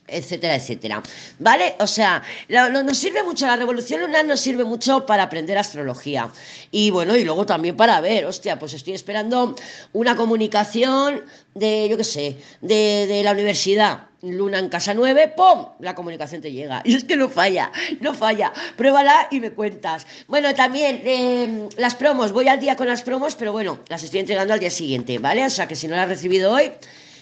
etcétera, 0.08 0.56
etcétera. 0.56 1.02
¿Vale? 1.40 1.76
O 1.80 1.88
sea, 1.88 2.22
nos 2.50 2.98
sirve 2.98 3.24
mucho, 3.24 3.48
la 3.48 3.56
revolución 3.56 4.02
lunar 4.02 4.26
nos 4.26 4.40
sirve 4.40 4.64
mucho 4.64 5.06
para 5.06 5.24
aprender 5.24 5.58
astrología. 5.58 6.32
Y 6.72 6.92
bueno, 6.92 7.16
y 7.16 7.24
luego 7.24 7.46
también 7.46 7.76
para 7.76 8.00
ver, 8.02 8.26
hostia, 8.26 8.60
pues 8.60 8.74
estoy 8.74 8.94
esperando 8.94 9.56
una 9.94 10.16
comunicación 10.16 11.24
de, 11.54 11.88
yo 11.90 11.98
qué 11.98 12.04
sé, 12.04 12.38
de, 12.62 13.08
de 13.08 13.24
la 13.24 13.32
universidad. 13.32 14.08
Luna 14.22 14.58
en 14.58 14.70
casa 14.70 14.94
9, 14.94 15.34
¡pum! 15.38 15.68
La 15.80 15.94
comunicación 15.94 16.42
te 16.42 16.52
llega. 16.52 16.82
Y 16.84 16.96
es 16.96 17.04
que 17.04 17.16
no 17.16 17.30
falla, 17.30 17.72
no 18.00 18.14
falla. 18.14 18.52
Pruébala 18.76 19.28
y 19.30 19.40
me 19.40 19.52
cuentas. 19.52 20.08
Bueno, 20.28 20.54
también 20.56 21.02
em, 21.06 21.70
las 21.78 21.96
promos, 21.96 22.32
voy 22.32 22.48
al 22.48 22.60
día 22.60 22.76
con 22.76 22.88
las 22.88 23.04
promos, 23.04 23.36
pero 23.36 23.52
bueno, 23.52 23.80
las 23.88 24.04
estoy 24.04 24.22
entregando 24.22 24.54
al 24.54 24.60
día 24.60 24.72
siguiente, 24.72 25.20
¿vale? 25.20 25.46
O 25.46 25.50
sea 25.50 25.68
que 25.68 25.76
si 25.76 25.88
no 25.88 25.96
las 25.96 26.04
has 26.04 26.10
recibido 26.10 26.52
hoy, 26.52 26.72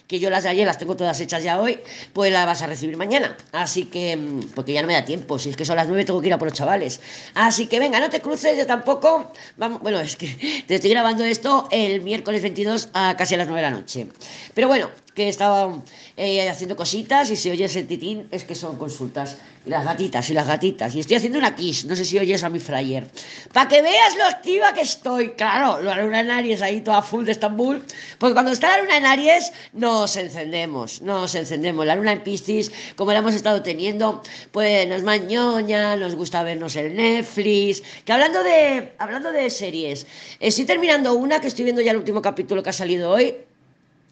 que 0.07 0.19
yo 0.19 0.29
las 0.29 0.43
de 0.43 0.49
ayer 0.49 0.65
las 0.65 0.77
tengo 0.77 0.95
todas 0.95 1.19
hechas 1.19 1.43
ya 1.43 1.59
hoy, 1.59 1.79
pues 2.13 2.31
las 2.31 2.45
vas 2.45 2.61
a 2.61 2.67
recibir 2.67 2.97
mañana. 2.97 3.37
Así 3.51 3.85
que, 3.85 4.15
mm, 4.15 4.49
porque 4.55 4.73
ya 4.73 4.81
no 4.81 4.87
me 4.87 4.93
da 4.93 5.05
tiempo, 5.05 5.39
si 5.39 5.49
es 5.49 5.55
que 5.55 5.65
son 5.65 5.75
las 5.75 5.87
nueve 5.87 6.05
tengo 6.05 6.21
que 6.21 6.27
ir 6.27 6.33
a 6.33 6.37
por 6.37 6.49
los 6.49 6.57
chavales. 6.57 6.99
Así 7.33 7.67
que 7.67 7.79
venga, 7.79 7.99
no 7.99 8.09
te 8.09 8.21
cruces, 8.21 8.57
yo 8.57 8.65
tampoco. 8.65 9.31
Vamos, 9.57 9.81
bueno, 9.81 9.99
es 9.99 10.15
que 10.15 10.63
te 10.67 10.75
estoy 10.75 10.89
grabando 10.89 11.23
esto 11.23 11.67
el 11.71 12.01
miércoles 12.01 12.41
22 12.41 12.89
a 12.93 13.15
casi 13.17 13.35
a 13.35 13.37
las 13.37 13.47
nueve 13.47 13.61
de 13.61 13.69
la 13.69 13.75
noche. 13.75 14.07
Pero 14.53 14.67
bueno, 14.67 14.89
que 15.15 15.29
estaba 15.29 15.81
eh, 16.17 16.49
haciendo 16.49 16.75
cositas 16.75 17.29
y 17.29 17.35
si 17.35 17.49
oyes 17.49 17.75
el 17.75 17.87
titín 17.87 18.27
es 18.31 18.43
que 18.43 18.55
son 18.55 18.77
consultas. 18.77 19.37
Y 19.65 19.69
las 19.69 19.85
gatitas, 19.85 20.29
y 20.29 20.33
las 20.33 20.45
gatitas. 20.45 20.93
Y 20.93 20.99
estoy 20.99 21.15
haciendo 21.15 21.39
una 21.39 21.55
kiss, 21.55 21.85
no 21.85 21.95
sé 21.95 22.03
si 22.03 22.19
oyes 22.19 22.43
a 22.43 22.49
mi 22.49 22.59
fryer. 22.59 23.07
Para 23.53 23.69
que 23.69 23.81
veas 23.81 24.17
lo 24.17 24.25
activa 24.25 24.73
que 24.73 24.81
estoy. 24.81 25.29
Claro, 25.31 25.81
la 25.81 26.01
luna 26.01 26.19
en 26.19 26.31
Aries 26.31 26.61
ahí 26.61 26.81
toda 26.81 27.01
full 27.01 27.23
de 27.23 27.31
Estambul. 27.31 27.81
Porque 28.17 28.33
cuando 28.33 28.51
está 28.51 28.75
la 28.75 28.83
luna 28.83 28.97
en 28.97 29.05
Aries 29.05 29.53
nos 29.71 30.17
encendemos, 30.17 31.01
nos 31.01 31.33
encendemos. 31.35 31.85
La 31.85 31.95
luna 31.95 32.11
en 32.11 32.23
Piscis, 32.23 32.71
como 32.97 33.13
la 33.13 33.19
hemos 33.19 33.35
estado 33.35 33.63
teniendo, 33.63 34.21
pues 34.51 34.85
nos 34.87 35.01
mañoña, 35.03 35.95
nos 35.95 36.15
gusta 36.15 36.43
vernos 36.43 36.75
el 36.75 36.95
Netflix. 36.95 37.81
Que 38.03 38.11
hablando 38.11 38.43
de, 38.43 38.91
hablando 38.97 39.31
de 39.31 39.49
series, 39.49 40.05
estoy 40.41 40.65
terminando 40.65 41.13
una 41.13 41.39
que 41.39 41.47
estoy 41.47 41.63
viendo 41.63 41.81
ya 41.81 41.91
el 41.91 41.97
último 41.97 42.21
capítulo 42.21 42.61
que 42.61 42.71
ha 42.71 42.73
salido 42.73 43.11
hoy 43.11 43.33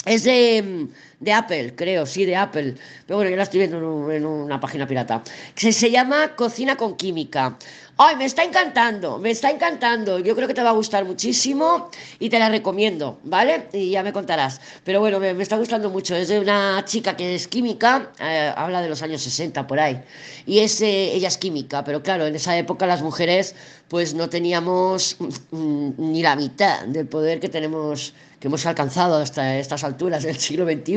Es 0.05 0.23
de, 0.23 0.87
de, 1.19 1.33
Apple, 1.33 1.75
creo, 1.75 2.07
sí, 2.07 2.25
de 2.25 2.35
Apple. 2.35 2.75
Pero 3.05 3.17
bueno, 3.17 3.29
yo 3.29 3.37
la 3.37 3.43
estoy 3.43 3.59
viendo 3.59 4.11
en, 4.11 4.25
una 4.25 4.59
página 4.59 4.87
pirata. 4.87 5.21
Se, 5.55 5.71
se 5.71 5.91
llama 5.91 6.35
Cocina 6.35 6.75
con 6.75 6.97
Química. 6.97 7.57
Ay, 8.03 8.15
me 8.15 8.25
está 8.25 8.43
encantando, 8.43 9.19
me 9.19 9.29
está 9.29 9.51
encantando. 9.51 10.17
Yo 10.17 10.35
creo 10.35 10.47
que 10.47 10.55
te 10.55 10.63
va 10.63 10.71
a 10.71 10.73
gustar 10.73 11.05
muchísimo 11.05 11.91
y 12.17 12.31
te 12.31 12.39
la 12.39 12.49
recomiendo, 12.49 13.19
¿vale? 13.23 13.67
Y 13.73 13.91
ya 13.91 14.01
me 14.01 14.11
contarás. 14.11 14.59
Pero 14.83 14.99
bueno, 15.01 15.19
me, 15.19 15.39
está 15.39 15.55
gustando 15.57 15.87
mucho. 15.91 16.15
Es 16.15 16.29
de 16.29 16.39
una 16.39 16.83
chica 16.85 17.15
que 17.15 17.35
es 17.35 17.47
química, 17.47 18.11
eh, 18.19 18.51
habla 18.57 18.81
de 18.81 18.89
los 18.89 19.03
años 19.03 19.21
60 19.21 19.67
por 19.67 19.79
ahí. 19.79 20.01
Y 20.47 20.59
es, 20.61 20.81
eh, 20.81 21.13
ella 21.13 21.27
es 21.27 21.37
química, 21.37 21.83
pero 21.83 22.01
claro, 22.01 22.25
en 22.25 22.33
esa 22.33 22.57
época 22.57 22.87
las 22.87 23.03
mujeres 23.03 23.53
pues 23.87 24.15
no 24.15 24.29
teníamos 24.29 25.17
ni 25.51 26.23
la 26.23 26.35
mitad 26.35 26.83
del 26.87 27.05
poder 27.05 27.39
que 27.39 27.49
tenemos 27.49 28.15
que 28.41 28.47
hemos 28.47 28.65
alcanzado 28.65 29.17
hasta 29.17 29.57
estas 29.59 29.83
alturas 29.83 30.23
del 30.23 30.35
siglo 30.37 30.65
XXI. 30.65 30.95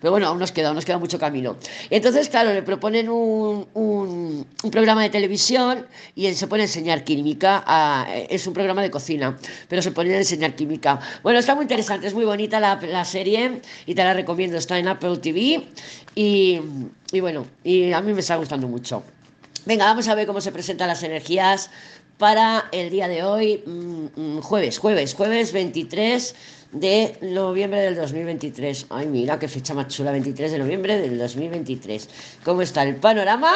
Pero 0.00 0.10
bueno, 0.10 0.26
aún 0.26 0.40
nos 0.40 0.50
queda, 0.50 0.74
nos 0.74 0.84
queda 0.84 0.98
mucho 0.98 1.18
camino. 1.18 1.56
Entonces, 1.90 2.28
claro, 2.28 2.52
le 2.52 2.62
proponen 2.62 3.08
un, 3.08 3.66
un, 3.72 4.46
programa 4.70 5.02
de 5.02 5.10
televisión 5.10 5.86
y 6.16 6.26
se 6.34 6.46
pone 6.46 6.62
a 6.62 6.66
enseñar 6.66 7.04
química. 7.04 7.64
es 8.28 8.46
un 8.46 8.54
programa 8.54 8.82
de 8.82 8.90
cocina, 8.90 9.38
pero 9.68 9.82
se 9.82 9.92
pone 9.92 10.14
a 10.14 10.18
enseñar 10.18 10.54
química. 10.54 11.00
Bueno, 11.22 11.38
está 11.38 11.54
muy 11.54 11.62
interesante, 11.62 12.06
es 12.06 12.14
muy 12.14 12.24
bonita 12.24 12.60
la, 12.60 12.80
la 12.80 13.04
serie 13.04 13.60
y 13.86 13.94
te 13.94 14.04
la 14.04 14.14
recomiendo. 14.14 14.56
Está 14.56 14.78
en 14.78 14.88
Apple 14.88 15.18
TV 15.18 15.66
y, 16.14 16.60
y 17.12 17.20
bueno, 17.20 17.46
y 17.64 17.92
a 17.92 18.00
mí 18.00 18.12
me 18.12 18.20
está 18.20 18.36
gustando 18.36 18.68
mucho. 18.68 19.02
Venga, 19.64 19.84
vamos 19.84 20.08
a 20.08 20.14
ver 20.14 20.26
cómo 20.26 20.40
se 20.40 20.50
presentan 20.50 20.88
las 20.88 21.02
energías 21.02 21.70
para 22.18 22.68
el 22.72 22.90
día 22.90 23.08
de 23.08 23.22
hoy, 23.22 23.62
mm, 23.66 24.06
mm, 24.16 24.40
jueves, 24.40 24.78
jueves, 24.78 25.14
jueves 25.14 25.52
23 25.52 26.34
de 26.72 27.16
noviembre 27.20 27.80
del 27.80 27.96
2023. 27.96 28.86
Ay, 28.90 29.06
mira 29.06 29.38
qué 29.38 29.48
fecha 29.48 29.74
más 29.74 29.88
chula, 29.88 30.12
23 30.12 30.52
de 30.52 30.58
noviembre 30.58 30.98
del 30.98 31.18
2023. 31.18 32.08
¿Cómo 32.44 32.62
está 32.62 32.82
el 32.82 32.96
panorama? 32.96 33.52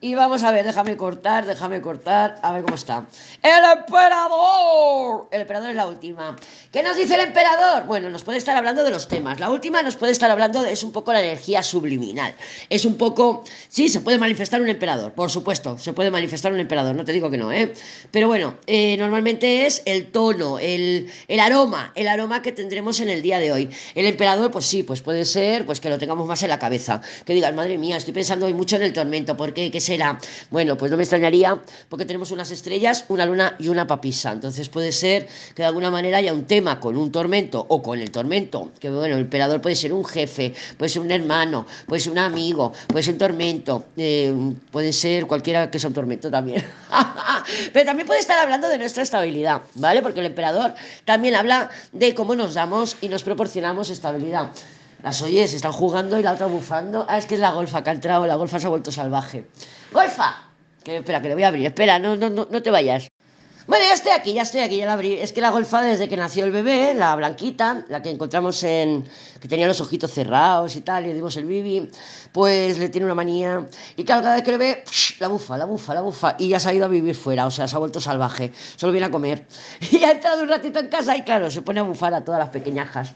Y 0.00 0.14
vamos 0.14 0.44
a 0.44 0.52
ver, 0.52 0.64
déjame 0.64 0.96
cortar, 0.96 1.44
déjame 1.44 1.80
cortar, 1.80 2.38
a 2.40 2.52
ver 2.52 2.62
cómo 2.62 2.76
está. 2.76 3.06
¡El 3.42 3.78
emperador! 3.78 5.26
El 5.32 5.40
emperador 5.40 5.70
es 5.70 5.74
la 5.74 5.88
última. 5.88 6.36
¿Qué 6.70 6.84
nos 6.84 6.96
dice 6.96 7.16
el 7.16 7.22
emperador? 7.22 7.84
Bueno, 7.84 8.08
nos 8.08 8.22
puede 8.22 8.38
estar 8.38 8.56
hablando 8.56 8.84
de 8.84 8.92
los 8.92 9.08
temas. 9.08 9.40
La 9.40 9.50
última 9.50 9.82
nos 9.82 9.96
puede 9.96 10.12
estar 10.12 10.30
hablando 10.30 10.62
de, 10.62 10.70
es 10.70 10.84
un 10.84 10.92
poco 10.92 11.12
la 11.12 11.20
energía 11.20 11.64
subliminal. 11.64 12.36
Es 12.70 12.84
un 12.84 12.96
poco, 12.96 13.42
sí, 13.68 13.88
se 13.88 13.98
puede 14.00 14.18
manifestar 14.18 14.60
un 14.60 14.68
emperador, 14.68 15.14
por 15.14 15.32
supuesto, 15.32 15.76
se 15.78 15.92
puede 15.92 16.12
manifestar 16.12 16.52
un 16.52 16.60
emperador, 16.60 16.94
no 16.94 17.04
te 17.04 17.12
digo 17.12 17.28
que 17.28 17.38
no, 17.38 17.50
¿eh? 17.50 17.74
Pero 18.12 18.28
bueno, 18.28 18.56
eh, 18.68 18.96
normalmente 18.98 19.66
es 19.66 19.82
el 19.84 20.12
tono, 20.12 20.60
el, 20.60 21.10
el 21.26 21.40
aroma, 21.40 21.90
el 21.96 22.06
aroma 22.06 22.40
que 22.40 22.52
tendremos 22.52 23.00
en 23.00 23.08
el 23.08 23.20
día 23.20 23.40
de 23.40 23.50
hoy. 23.50 23.70
El 23.96 24.06
emperador, 24.06 24.52
pues 24.52 24.64
sí, 24.64 24.84
pues 24.84 25.02
puede 25.02 25.24
ser, 25.24 25.66
pues 25.66 25.80
que 25.80 25.90
lo 25.90 25.98
tengamos 25.98 26.28
más 26.28 26.40
en 26.44 26.50
la 26.50 26.60
cabeza. 26.60 27.00
Que 27.24 27.34
digas, 27.34 27.52
madre 27.52 27.78
mía, 27.78 27.96
estoy 27.96 28.14
pensando 28.14 28.46
hoy 28.46 28.54
mucho 28.54 28.76
en 28.76 28.82
el 28.82 28.92
tormento, 28.92 29.36
¿por 29.36 29.52
qué? 29.52 29.72
¿Qué 29.88 29.94
será? 29.94 30.18
Bueno, 30.50 30.76
pues 30.76 30.90
no 30.90 30.98
me 30.98 31.02
extrañaría 31.04 31.58
porque 31.88 32.04
tenemos 32.04 32.30
unas 32.30 32.50
estrellas, 32.50 33.06
una 33.08 33.24
luna 33.24 33.56
y 33.58 33.68
una 33.68 33.86
papisa. 33.86 34.32
Entonces 34.32 34.68
puede 34.68 34.92
ser 34.92 35.28
que 35.54 35.62
de 35.62 35.64
alguna 35.64 35.90
manera 35.90 36.18
haya 36.18 36.34
un 36.34 36.44
tema 36.44 36.78
con 36.78 36.94
un 36.98 37.10
tormento 37.10 37.64
o 37.66 37.82
con 37.82 37.98
el 37.98 38.10
tormento, 38.10 38.70
que 38.80 38.90
bueno, 38.90 39.14
el 39.14 39.22
emperador 39.22 39.62
puede 39.62 39.76
ser 39.76 39.94
un 39.94 40.04
jefe, 40.04 40.52
puede 40.76 40.90
ser 40.90 41.00
un 41.00 41.10
hermano, 41.10 41.66
puede 41.86 42.00
ser 42.00 42.12
un 42.12 42.18
amigo, 42.18 42.74
puede 42.86 43.02
ser 43.02 43.14
un 43.14 43.18
tormento, 43.18 43.86
eh, 43.96 44.34
puede 44.70 44.92
ser 44.92 45.26
cualquiera 45.26 45.70
que 45.70 45.78
sea 45.78 45.88
un 45.88 45.94
tormento 45.94 46.30
también. 46.30 46.66
Pero 47.72 47.86
también 47.86 48.06
puede 48.06 48.20
estar 48.20 48.38
hablando 48.38 48.68
de 48.68 48.76
nuestra 48.76 49.02
estabilidad, 49.02 49.62
¿vale? 49.74 50.02
Porque 50.02 50.20
el 50.20 50.26
emperador 50.26 50.74
también 51.06 51.34
habla 51.34 51.70
de 51.92 52.14
cómo 52.14 52.34
nos 52.36 52.52
damos 52.52 52.98
y 53.00 53.08
nos 53.08 53.22
proporcionamos 53.22 53.88
estabilidad. 53.88 54.50
Las 55.02 55.22
oyes, 55.22 55.54
están 55.54 55.72
jugando 55.72 56.18
y 56.18 56.22
la 56.22 56.32
otra 56.32 56.46
bufando. 56.46 57.06
Ah, 57.08 57.18
es 57.18 57.26
que 57.26 57.34
es 57.34 57.40
la 57.40 57.52
golfa 57.52 57.82
que 57.82 57.90
ha 57.90 57.92
entrado, 57.92 58.26
la 58.26 58.34
golfa 58.34 58.58
se 58.58 58.66
ha 58.66 58.70
vuelto 58.70 58.90
salvaje. 58.90 59.46
¡Golfa! 59.92 60.50
Que, 60.82 60.96
espera, 60.96 61.22
que 61.22 61.28
le 61.28 61.34
voy 61.34 61.44
a 61.44 61.48
abrir. 61.48 61.66
Espera, 61.66 61.98
no, 61.98 62.16
no, 62.16 62.28
no, 62.28 62.48
no 62.50 62.62
te 62.62 62.70
vayas. 62.70 63.08
Bueno, 63.68 63.84
ya 63.84 63.92
estoy 63.92 64.12
aquí, 64.12 64.32
ya 64.32 64.42
estoy 64.42 64.62
aquí, 64.62 64.78
ya 64.78 64.86
la 64.86 64.94
abrí. 64.94 65.12
Es 65.12 65.34
que 65.34 65.42
la 65.42 65.50
golfa 65.50 65.82
desde 65.82 66.08
que 66.08 66.16
nació 66.16 66.46
el 66.46 66.52
bebé, 66.52 66.94
la 66.94 67.14
blanquita, 67.16 67.84
la 67.90 68.00
que 68.00 68.08
encontramos 68.08 68.62
en... 68.62 69.04
que 69.42 69.46
tenía 69.46 69.66
los 69.66 69.78
ojitos 69.82 70.10
cerrados 70.10 70.74
y 70.74 70.80
tal, 70.80 71.04
y 71.04 71.12
dimos 71.12 71.36
el 71.36 71.44
bibi, 71.44 71.90
pues 72.32 72.78
le 72.78 72.88
tiene 72.88 73.04
una 73.04 73.14
manía. 73.14 73.68
Y 73.94 74.04
claro, 74.04 74.22
cada 74.22 74.36
vez 74.36 74.44
que 74.44 74.52
le 74.52 74.56
ve, 74.56 74.84
la 75.18 75.28
bufa, 75.28 75.58
la 75.58 75.66
bufa, 75.66 75.92
la 75.92 76.00
bufa. 76.00 76.34
Y 76.38 76.48
ya 76.48 76.58
se 76.58 76.70
ha 76.70 76.72
ido 76.72 76.86
a 76.86 76.88
vivir 76.88 77.14
fuera, 77.14 77.46
o 77.46 77.50
sea, 77.50 77.68
se 77.68 77.76
ha 77.76 77.78
vuelto 77.78 78.00
salvaje. 78.00 78.52
Solo 78.76 78.90
viene 78.90 79.08
a 79.08 79.10
comer. 79.10 79.44
Y 79.90 80.02
ha 80.02 80.12
entrado 80.12 80.42
un 80.42 80.48
ratito 80.48 80.78
en 80.78 80.88
casa 80.88 81.14
y 81.14 81.20
claro, 81.20 81.50
se 81.50 81.60
pone 81.60 81.80
a 81.80 81.82
bufar 81.82 82.14
a 82.14 82.24
todas 82.24 82.40
las 82.40 82.48
pequeñajas. 82.48 83.12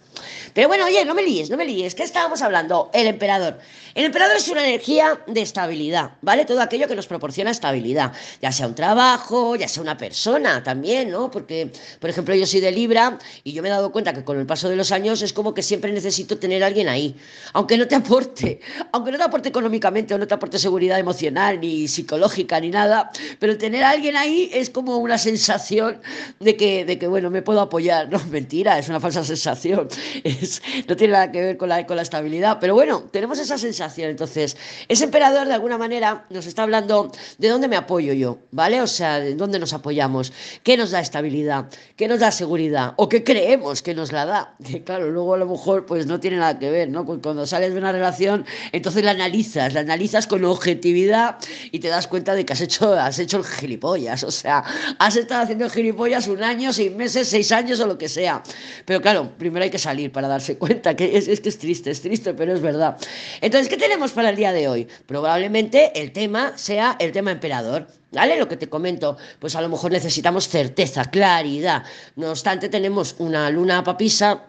Pero 0.52 0.68
bueno, 0.68 0.84
oye, 0.84 1.02
no 1.06 1.14
me 1.14 1.22
líes, 1.22 1.48
no 1.48 1.56
me 1.56 1.64
líes. 1.64 1.94
¿Qué 1.94 2.02
estábamos 2.02 2.42
hablando? 2.42 2.90
El 2.92 3.06
emperador. 3.06 3.58
El 3.94 4.04
emperador 4.04 4.36
es 4.36 4.48
una 4.48 4.66
energía 4.66 5.18
de 5.26 5.40
estabilidad, 5.40 6.12
¿vale? 6.20 6.44
Todo 6.44 6.60
aquello 6.60 6.88
que 6.88 6.96
nos 6.96 7.06
proporciona 7.06 7.50
estabilidad. 7.50 8.12
Ya 8.42 8.52
sea 8.52 8.66
un 8.66 8.74
trabajo, 8.74 9.56
ya 9.56 9.68
sea 9.68 9.82
una 9.82 9.96
persona 9.96 10.41
también, 10.62 11.10
¿no? 11.10 11.30
Porque, 11.30 11.70
por 12.00 12.10
ejemplo, 12.10 12.34
yo 12.34 12.46
soy 12.46 12.60
de 12.60 12.72
Libra 12.72 13.18
y 13.44 13.52
yo 13.52 13.62
me 13.62 13.68
he 13.68 13.70
dado 13.70 13.92
cuenta 13.92 14.12
que 14.12 14.24
con 14.24 14.38
el 14.38 14.46
paso 14.46 14.68
de 14.68 14.76
los 14.76 14.92
años 14.92 15.22
es 15.22 15.32
como 15.32 15.54
que 15.54 15.62
siempre 15.62 15.92
necesito 15.92 16.38
tener 16.38 16.64
alguien 16.64 16.88
ahí, 16.88 17.16
aunque 17.52 17.78
no 17.78 17.86
te 17.86 17.94
aporte, 17.94 18.60
aunque 18.92 19.12
no 19.12 19.18
te 19.18 19.24
aporte 19.24 19.48
económicamente 19.48 20.14
o 20.14 20.18
no 20.18 20.26
te 20.26 20.34
aporte 20.34 20.58
seguridad 20.58 20.98
emocional 20.98 21.60
ni 21.60 21.88
psicológica 21.88 22.60
ni 22.60 22.70
nada, 22.70 23.10
pero 23.38 23.56
tener 23.56 23.84
alguien 23.84 24.16
ahí 24.16 24.50
es 24.52 24.70
como 24.70 24.96
una 24.98 25.18
sensación 25.18 26.00
de 26.40 26.56
que, 26.56 26.84
de 26.84 26.98
que 26.98 27.06
bueno, 27.06 27.30
me 27.30 27.42
puedo 27.42 27.60
apoyar, 27.60 28.10
no, 28.10 28.18
mentira, 28.30 28.78
es 28.78 28.88
una 28.88 29.00
falsa 29.00 29.24
sensación, 29.24 29.88
es, 30.24 30.62
no 30.88 30.96
tiene 30.96 31.12
nada 31.12 31.32
que 31.32 31.40
ver 31.40 31.56
con 31.56 31.68
la, 31.68 31.86
con 31.86 31.96
la 31.96 32.02
estabilidad, 32.02 32.58
pero 32.60 32.74
bueno, 32.74 33.04
tenemos 33.10 33.38
esa 33.38 33.58
sensación, 33.58 34.10
entonces, 34.10 34.56
ese 34.88 35.04
emperador 35.04 35.46
de 35.46 35.54
alguna 35.54 35.78
manera 35.78 36.26
nos 36.30 36.46
está 36.46 36.62
hablando 36.62 37.12
de 37.38 37.48
dónde 37.48 37.68
me 37.68 37.76
apoyo 37.76 38.12
yo, 38.12 38.38
¿vale? 38.50 38.80
O 38.80 38.86
sea, 38.86 39.20
de 39.20 39.34
dónde 39.34 39.58
nos 39.58 39.72
apoyamos. 39.72 40.31
¿Qué 40.62 40.76
nos 40.76 40.90
da 40.90 41.00
estabilidad? 41.00 41.66
¿Qué 41.96 42.08
nos 42.08 42.20
da 42.20 42.30
seguridad? 42.30 42.94
¿O 42.96 43.08
qué 43.08 43.24
creemos 43.24 43.82
que 43.82 43.94
nos 43.94 44.12
la 44.12 44.26
da? 44.26 44.56
Que 44.72 44.82
claro, 44.82 45.10
luego 45.10 45.34
a 45.34 45.38
lo 45.38 45.46
mejor 45.46 45.86
pues 45.86 46.06
no 46.06 46.18
tiene 46.20 46.38
nada 46.38 46.58
que 46.58 46.70
ver, 46.70 46.88
¿no? 46.88 47.04
Cuando 47.04 47.46
sales 47.46 47.72
de 47.72 47.78
una 47.78 47.92
relación, 47.92 48.46
entonces 48.72 49.04
la 49.04 49.10
analizas, 49.10 49.74
la 49.74 49.80
analizas 49.80 50.26
con 50.26 50.44
objetividad 50.44 51.36
y 51.70 51.78
te 51.78 51.88
das 51.88 52.06
cuenta 52.06 52.34
de 52.34 52.44
que 52.44 52.52
has 52.52 52.60
hecho, 52.60 52.94
has 52.94 53.18
hecho 53.18 53.38
el 53.38 53.44
gilipollas. 53.44 54.22
O 54.24 54.30
sea, 54.30 54.64
has 54.98 55.16
estado 55.16 55.42
haciendo 55.42 55.64
el 55.64 55.70
gilipollas 55.70 56.28
un 56.28 56.42
año, 56.42 56.72
seis 56.72 56.94
meses, 56.94 57.28
seis 57.28 57.52
años 57.52 57.80
o 57.80 57.86
lo 57.86 57.98
que 57.98 58.08
sea. 58.08 58.42
Pero 58.86 59.00
claro, 59.00 59.30
primero 59.36 59.64
hay 59.64 59.70
que 59.70 59.78
salir 59.78 60.12
para 60.12 60.28
darse 60.28 60.56
cuenta, 60.58 60.96
que 60.96 61.16
es, 61.16 61.28
es 61.28 61.40
que 61.40 61.48
es 61.48 61.58
triste, 61.58 61.90
es 61.90 62.00
triste, 62.00 62.34
pero 62.34 62.54
es 62.54 62.60
verdad. 62.60 62.96
Entonces, 63.40 63.68
¿qué 63.68 63.76
tenemos 63.76 64.12
para 64.12 64.30
el 64.30 64.36
día 64.36 64.52
de 64.52 64.68
hoy? 64.68 64.88
Probablemente 65.06 65.92
el 66.00 66.12
tema 66.12 66.56
sea 66.56 66.96
el 66.98 67.12
tema 67.12 67.32
emperador. 67.32 67.86
¿Vale? 68.12 68.36
Lo 68.38 68.46
que 68.46 68.58
te 68.58 68.68
comento, 68.68 69.16
pues 69.38 69.56
a 69.56 69.62
lo 69.62 69.70
mejor 69.70 69.90
necesitamos 69.90 70.46
certeza, 70.48 71.06
claridad. 71.06 71.82
No 72.16 72.30
obstante, 72.30 72.68
tenemos 72.68 73.14
una 73.18 73.48
luna 73.48 73.82
papisa 73.82 74.44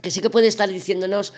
que 0.00 0.10
sí 0.10 0.20
que 0.20 0.30
puede 0.30 0.48
estar 0.48 0.68
diciéndonos 0.68 1.34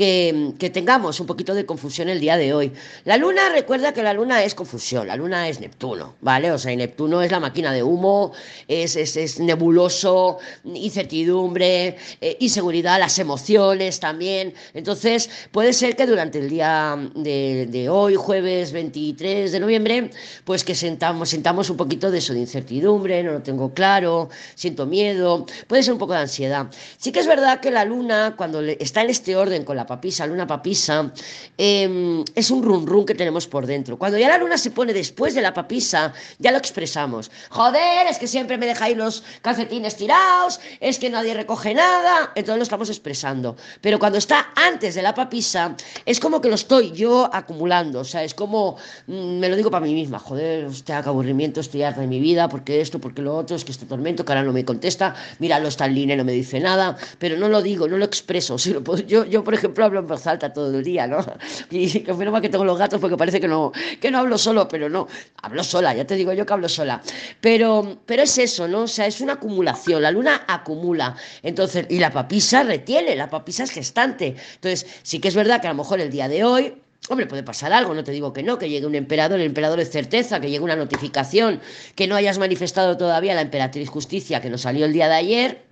que, 0.00 0.70
tengamos 0.72 1.20
un 1.20 1.26
poquito 1.26 1.54
de 1.54 1.66
confusión 1.66 2.08
el 2.08 2.20
día 2.20 2.38
de 2.38 2.54
hoy. 2.54 2.72
La 3.04 3.18
luna, 3.18 3.50
recuerda 3.50 3.92
que 3.92 4.02
la 4.02 4.14
luna 4.14 4.42
es 4.42 4.54
confusión, 4.54 5.06
la 5.06 5.14
luna 5.14 5.46
es 5.46 5.60
Neptuno, 5.60 6.14
¿vale? 6.22 6.50
O 6.52 6.58
sea, 6.58 6.74
Neptuno 6.74 7.20
es 7.20 7.30
la 7.30 7.38
máquina 7.38 7.70
de 7.70 7.82
humo, 7.82 8.32
es, 8.66 8.96
es, 8.96 9.38
nebuloso, 9.40 10.38
incertidumbre, 10.64 11.98
eh, 12.22 12.36
inseguridad, 12.40 12.98
las 12.98 13.18
emociones 13.18 14.00
también. 14.00 14.54
Entonces, 14.72 15.28
puede 15.52 15.74
ser 15.74 15.96
que 15.96 16.06
durante 16.06 16.38
el 16.38 16.48
día 16.48 16.96
de, 17.14 17.88
hoy, 17.90 18.14
jueves 18.14 18.72
23 18.72 19.52
de 19.52 19.60
noviembre, 19.60 20.10
pues 20.44 20.64
que 20.64 20.74
sentamos, 20.74 21.28
sentamos 21.28 21.68
un 21.68 21.76
poquito 21.76 22.10
de 22.10 22.18
eso, 22.18 22.32
de 22.32 22.40
incertidumbre, 22.40 23.22
no 23.22 23.32
lo 23.32 23.42
tengo 23.42 23.74
claro, 23.74 24.30
siento 24.54 24.86
miedo, 24.86 25.44
puede 25.66 25.82
ser 25.82 25.92
un 25.92 25.98
poco 25.98 26.14
de 26.14 26.20
ansiedad. 26.20 26.68
Sí 26.96 27.12
que 27.12 27.20
es 27.20 27.26
verdad 27.26 27.60
que 27.60 27.70
la 27.70 27.84
luna, 27.84 28.34
cuando 28.38 28.62
está 28.62 29.02
en 29.02 29.10
este 29.10 29.36
orden 29.36 29.64
con 29.64 29.76
la 29.76 29.89
papisa, 29.90 30.24
luna 30.24 30.46
papisa, 30.46 31.10
em, 31.58 32.22
es 32.36 32.50
un 32.54 32.62
run 32.62 32.86
run 32.86 33.04
que 33.04 33.16
tenemos 33.16 33.48
por 33.48 33.66
dentro. 33.66 33.98
Cuando 33.98 34.16
ya 34.18 34.28
la 34.28 34.38
luna 34.38 34.56
se 34.56 34.70
pone 34.70 34.92
después 34.92 35.34
de 35.34 35.42
la 35.42 35.52
papisa, 35.52 36.12
ya 36.38 36.52
lo 36.52 36.58
expresamos. 36.58 37.28
Joder, 37.50 38.06
es 38.06 38.18
que 38.18 38.28
siempre 38.28 38.56
me 38.56 38.66
dejáis 38.66 38.96
los 38.96 39.24
calcetines 39.42 39.96
tirados, 39.96 40.60
es 40.78 41.00
que 41.00 41.10
nadie 41.10 41.34
recoge 41.34 41.74
nada, 41.74 42.30
entonces 42.36 42.58
lo 42.58 42.62
estamos 42.62 42.88
expresando. 42.88 43.56
Pero 43.80 43.98
cuando 43.98 44.18
está 44.18 44.50
antes 44.54 44.94
de 44.94 45.02
la 45.02 45.12
papisa, 45.12 45.74
es 46.06 46.20
como 46.20 46.40
que 46.40 46.48
lo 46.48 46.54
estoy 46.54 46.92
yo 46.92 47.28
acumulando, 47.32 48.00
o 48.00 48.04
sea, 48.04 48.22
es 48.22 48.34
como, 48.34 48.76
mm, 49.08 49.38
me 49.40 49.48
lo 49.48 49.56
digo 49.56 49.72
para 49.72 49.84
mí 49.84 49.92
misma, 49.92 50.20
joder, 50.20 50.66
hostia, 50.66 51.02
qué 51.02 51.08
aburrimiento, 51.08 51.60
estoy 51.60 51.82
harta 51.82 52.00
de 52.00 52.06
mi 52.06 52.20
vida, 52.20 52.48
porque 52.48 52.80
esto, 52.80 53.00
porque 53.00 53.22
lo 53.22 53.36
otro, 53.36 53.56
es 53.56 53.64
que 53.64 53.72
este 53.72 53.86
tormento, 53.86 54.24
que 54.24 54.30
ahora 54.32 54.44
no 54.44 54.52
me 54.52 54.64
contesta, 54.64 55.16
mira, 55.40 55.58
lo 55.58 55.66
está 55.66 55.86
en 55.86 55.96
línea, 55.96 56.16
no 56.16 56.24
me 56.24 56.32
dice 56.32 56.60
nada, 56.60 56.96
pero 57.18 57.36
no 57.36 57.48
lo 57.48 57.60
digo, 57.60 57.88
no 57.88 57.98
lo 57.98 58.04
expreso. 58.04 58.56
yo, 59.08 59.24
yo, 59.24 59.42
por 59.42 59.54
ejemplo, 59.54 59.69
ejemplo, 59.70 59.84
hablo 59.84 60.00
en 60.00 60.06
voz 60.06 60.26
alta 60.26 60.52
todo 60.52 60.76
el 60.76 60.84
día, 60.84 61.06
¿no? 61.06 61.24
Y 61.70 62.00
que 62.00 62.12
menos 62.14 62.32
mal 62.32 62.42
que 62.42 62.48
tengo 62.48 62.64
los 62.64 62.78
gatos 62.78 63.00
porque 63.00 63.16
parece 63.16 63.40
que 63.40 63.48
no, 63.48 63.72
que 64.00 64.10
no 64.10 64.18
hablo 64.18 64.36
solo, 64.38 64.68
pero 64.68 64.88
no, 64.88 65.08
hablo 65.42 65.64
sola, 65.64 65.94
ya 65.94 66.06
te 66.06 66.14
digo 66.16 66.32
yo 66.32 66.44
que 66.44 66.52
hablo 66.52 66.68
sola. 66.68 67.02
Pero, 67.40 67.98
pero 68.06 68.22
es 68.22 68.36
eso, 68.38 68.68
¿no? 68.68 68.82
O 68.82 68.88
sea, 68.88 69.06
es 69.06 69.20
una 69.20 69.34
acumulación, 69.34 70.02
la 70.02 70.10
luna 70.10 70.44
acumula. 70.46 71.16
Entonces, 71.42 71.86
y 71.88 71.98
la 71.98 72.10
papisa 72.10 72.62
retiene, 72.62 73.14
la 73.16 73.30
papisa 73.30 73.64
es 73.64 73.70
gestante. 73.70 74.36
Entonces, 74.54 74.86
sí 75.02 75.20
que 75.20 75.28
es 75.28 75.34
verdad 75.34 75.60
que 75.60 75.68
a 75.68 75.70
lo 75.70 75.76
mejor 75.76 76.00
el 76.00 76.10
día 76.10 76.28
de 76.28 76.44
hoy 76.44 76.74
Hombre, 77.08 77.26
puede 77.26 77.42
pasar 77.42 77.72
algo, 77.72 77.94
no 77.94 78.04
te 78.04 78.12
digo 78.12 78.32
que 78.34 78.42
no, 78.42 78.58
que 78.58 78.68
llegue 78.68 78.86
un 78.86 78.94
emperador, 78.94 79.40
el 79.40 79.46
emperador 79.46 79.80
es 79.80 79.90
certeza, 79.90 80.38
que 80.38 80.50
llegue 80.50 80.62
una 80.62 80.76
notificación, 80.76 81.60
que 81.94 82.06
no 82.06 82.14
hayas 82.14 82.38
manifestado 82.38 82.98
todavía 82.98 83.34
la 83.34 83.40
emperatriz 83.40 83.88
justicia 83.88 84.42
que 84.42 84.50
nos 84.50 84.60
salió 84.60 84.84
el 84.84 84.92
día 84.92 85.08
de 85.08 85.14
ayer, 85.14 85.62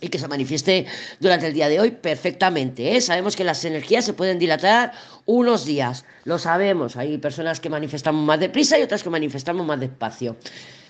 y 0.00 0.08
que 0.08 0.18
se 0.18 0.28
manifieste 0.28 0.86
durante 1.20 1.46
el 1.46 1.54
día 1.54 1.68
de 1.68 1.80
hoy 1.80 1.90
perfectamente. 1.90 2.96
¿eh? 2.96 3.00
Sabemos 3.00 3.36
que 3.36 3.44
las 3.44 3.64
energías 3.64 4.04
se 4.04 4.12
pueden 4.12 4.38
dilatar 4.38 4.92
unos 5.26 5.64
días, 5.64 6.04
lo 6.24 6.38
sabemos. 6.38 6.96
Hay 6.96 7.18
personas 7.18 7.60
que 7.60 7.70
manifestamos 7.70 8.24
más 8.24 8.40
deprisa 8.40 8.78
y 8.78 8.82
otras 8.82 9.02
que 9.02 9.10
manifestamos 9.10 9.66
más 9.66 9.80
despacio. 9.80 10.36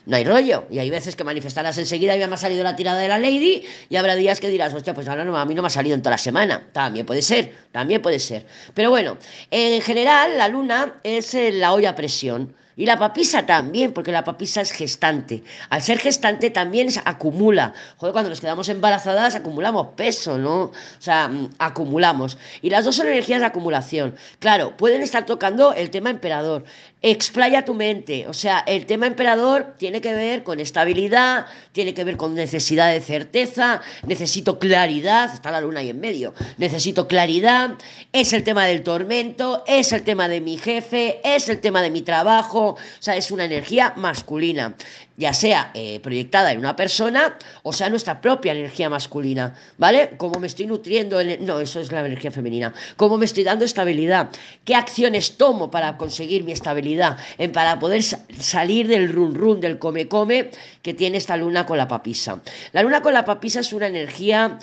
No 0.06 0.16
hay 0.16 0.24
rollo. 0.24 0.66
Y 0.70 0.78
hay 0.78 0.90
veces 0.90 1.16
que 1.16 1.24
manifestarás 1.24 1.78
enseguida 1.78 2.16
y 2.16 2.20
ya 2.20 2.26
me 2.26 2.34
ha 2.34 2.38
salido 2.38 2.62
la 2.62 2.76
tirada 2.76 2.98
de 2.98 3.08
la 3.08 3.18
Lady 3.18 3.64
y 3.88 3.96
habrá 3.96 4.14
días 4.14 4.40
que 4.40 4.48
dirás, 4.48 4.74
hostia, 4.74 4.94
pues 4.94 5.08
ahora 5.08 5.24
no, 5.24 5.36
a 5.36 5.44
mí 5.44 5.54
no 5.54 5.62
me 5.62 5.68
ha 5.68 5.70
salido 5.70 5.94
en 5.94 6.02
toda 6.02 6.12
la 6.12 6.18
semana. 6.18 6.68
También 6.72 7.06
puede 7.06 7.22
ser, 7.22 7.54
también 7.72 8.02
puede 8.02 8.18
ser. 8.18 8.44
Pero 8.74 8.90
bueno, 8.90 9.16
en 9.50 9.80
general 9.80 10.36
la 10.36 10.48
luna 10.48 11.00
es 11.02 11.34
eh, 11.34 11.52
la 11.52 11.72
olla 11.72 11.90
a 11.90 11.94
presión. 11.94 12.54
Y 12.76 12.86
la 12.86 12.98
papisa 12.98 13.46
también, 13.46 13.92
porque 13.92 14.10
la 14.10 14.24
papisa 14.24 14.60
es 14.60 14.72
gestante. 14.72 15.44
Al 15.70 15.82
ser 15.82 15.98
gestante 15.98 16.50
también 16.50 16.90
se 16.90 17.00
acumula. 17.04 17.72
Joder, 17.98 18.12
cuando 18.12 18.30
nos 18.30 18.40
quedamos 18.40 18.68
embarazadas 18.68 19.34
acumulamos 19.34 19.88
peso, 19.96 20.38
¿no? 20.38 20.62
O 20.64 20.72
sea, 20.98 21.28
mm, 21.28 21.50
acumulamos. 21.58 22.36
Y 22.62 22.70
las 22.70 22.84
dos 22.84 22.96
son 22.96 23.06
energías 23.06 23.40
de 23.40 23.46
acumulación. 23.46 24.16
Claro, 24.40 24.76
pueden 24.76 25.02
estar 25.02 25.24
tocando 25.24 25.72
el 25.72 25.90
tema 25.90 26.10
emperador. 26.10 26.64
Explaya 27.06 27.66
tu 27.66 27.74
mente. 27.74 28.26
O 28.28 28.32
sea, 28.32 28.60
el 28.66 28.86
tema 28.86 29.06
emperador 29.06 29.74
tiene 29.76 30.00
que 30.00 30.14
ver 30.14 30.42
con 30.42 30.58
estabilidad, 30.58 31.44
tiene 31.72 31.92
que 31.92 32.02
ver 32.02 32.16
con 32.16 32.34
necesidad 32.34 32.90
de 32.90 33.02
certeza, 33.02 33.82
necesito 34.06 34.58
claridad, 34.58 35.34
está 35.34 35.50
la 35.50 35.60
luna 35.60 35.80
ahí 35.80 35.90
en 35.90 36.00
medio, 36.00 36.32
necesito 36.56 37.06
claridad, 37.06 37.72
es 38.10 38.32
el 38.32 38.42
tema 38.42 38.64
del 38.64 38.82
tormento, 38.82 39.64
es 39.66 39.92
el 39.92 40.02
tema 40.02 40.28
de 40.28 40.40
mi 40.40 40.56
jefe, 40.56 41.20
es 41.22 41.50
el 41.50 41.60
tema 41.60 41.82
de 41.82 41.90
mi 41.90 42.00
trabajo, 42.00 42.68
o 42.68 42.78
sea, 43.00 43.16
es 43.16 43.30
una 43.30 43.44
energía 43.44 43.92
masculina 43.98 44.74
ya 45.16 45.32
sea 45.32 45.70
eh, 45.74 46.00
proyectada 46.00 46.52
en 46.52 46.58
una 46.58 46.76
persona 46.76 47.38
o 47.62 47.72
sea 47.72 47.88
nuestra 47.88 48.20
propia 48.20 48.52
energía 48.52 48.88
masculina, 48.90 49.54
¿vale? 49.78 50.14
Cómo 50.16 50.40
me 50.40 50.46
estoy 50.46 50.66
nutriendo, 50.66 51.20
en 51.20 51.44
no, 51.44 51.60
eso 51.60 51.80
es 51.80 51.92
la 51.92 52.00
energía 52.00 52.30
femenina, 52.30 52.72
cómo 52.96 53.16
me 53.16 53.24
estoy 53.24 53.44
dando 53.44 53.64
estabilidad, 53.64 54.30
qué 54.64 54.74
acciones 54.74 55.36
tomo 55.36 55.70
para 55.70 55.96
conseguir 55.96 56.44
mi 56.44 56.52
estabilidad, 56.52 57.18
en, 57.38 57.52
para 57.52 57.78
poder 57.78 58.02
salir 58.02 58.88
del 58.88 59.12
run 59.12 59.34
run, 59.34 59.60
del 59.60 59.78
come 59.78 60.08
come 60.08 60.50
que 60.82 60.94
tiene 60.94 61.18
esta 61.18 61.36
luna 61.36 61.66
con 61.66 61.78
la 61.78 61.88
papisa. 61.88 62.40
La 62.72 62.82
luna 62.82 63.02
con 63.02 63.12
la 63.12 63.24
papisa 63.24 63.60
es 63.60 63.72
una 63.72 63.86
energía 63.86 64.58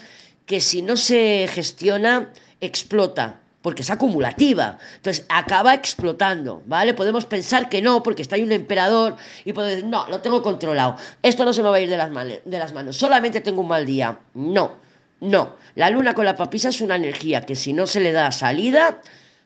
que 0.45 0.59
si 0.59 0.81
no 0.81 0.97
se 0.97 1.47
gestiona, 1.49 2.31
explota, 2.59 3.40
porque 3.61 3.81
es 3.81 3.89
acumulativa. 3.89 4.77
Entonces 4.95 5.25
acaba 5.29 5.73
explotando, 5.73 6.61
¿vale? 6.65 6.93
Podemos 6.93 7.25
pensar 7.25 7.69
que 7.69 7.81
no, 7.81 8.01
porque 8.03 8.21
está 8.21 8.35
ahí 8.35 8.43
un 8.43 8.51
emperador 8.51 9.15
y 9.45 9.53
podemos 9.53 9.75
decir, 9.75 9.89
no, 9.89 10.07
lo 10.07 10.21
tengo 10.21 10.41
controlado. 10.41 10.95
Esto 11.21 11.45
no 11.45 11.53
se 11.53 11.61
me 11.63 11.69
va 11.69 11.75
a 11.75 11.79
ir 11.79 11.89
de 11.89 11.97
las, 11.97 12.11
de 12.11 12.59
las 12.59 12.73
manos. 12.73 12.97
Solamente 12.97 13.41
tengo 13.41 13.61
un 13.61 13.67
mal 13.67 13.85
día. 13.85 14.17
No, 14.33 14.77
no. 15.19 15.55
La 15.75 15.89
luna 15.89 16.13
con 16.13 16.25
la 16.25 16.35
papisa 16.35 16.69
es 16.69 16.81
una 16.81 16.95
energía 16.95 17.41
que 17.41 17.55
si 17.55 17.73
no 17.73 17.87
se 17.87 17.99
le 17.99 18.11
da 18.11 18.31
salida, 18.31 18.99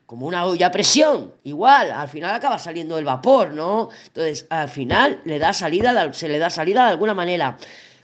como 0.06 0.26
una 0.26 0.46
olla 0.46 0.68
a 0.68 0.70
presión, 0.70 1.34
igual, 1.42 1.90
al 1.90 2.08
final 2.08 2.32
acaba 2.32 2.58
saliendo 2.58 2.96
el 2.96 3.04
vapor, 3.04 3.52
¿no? 3.52 3.88
Entonces, 4.06 4.46
al 4.50 4.68
final 4.68 5.20
le 5.24 5.40
da 5.40 5.52
salida, 5.52 6.12
se 6.12 6.28
le 6.28 6.38
da 6.38 6.48
salida 6.48 6.84
de 6.84 6.90
alguna 6.92 7.12
manera 7.12 7.58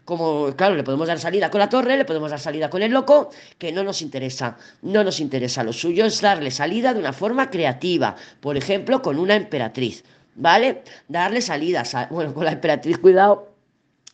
como, 0.04 0.54
claro, 0.56 0.74
le 0.74 0.82
podemos 0.82 1.06
dar 1.06 1.18
salida 1.18 1.50
con 1.50 1.60
la 1.60 1.68
torre, 1.68 1.96
le 1.96 2.04
podemos 2.04 2.30
dar 2.30 2.40
salida 2.40 2.68
con 2.68 2.82
el 2.82 2.92
loco, 2.92 3.30
que 3.58 3.72
no 3.72 3.84
nos 3.84 4.02
interesa, 4.02 4.56
no 4.82 5.04
nos 5.04 5.20
interesa. 5.20 5.62
Lo 5.62 5.72
suyo 5.72 6.04
es 6.04 6.20
darle 6.20 6.50
salida 6.50 6.92
de 6.92 7.00
una 7.00 7.12
forma 7.12 7.50
creativa, 7.50 8.16
por 8.40 8.56
ejemplo, 8.56 9.02
con 9.02 9.18
una 9.18 9.36
emperatriz, 9.36 10.04
¿vale? 10.34 10.82
Darle 11.08 11.40
salida, 11.40 11.84
bueno, 12.10 12.34
con 12.34 12.44
la 12.44 12.52
emperatriz, 12.52 12.98
cuidado, 13.02 13.51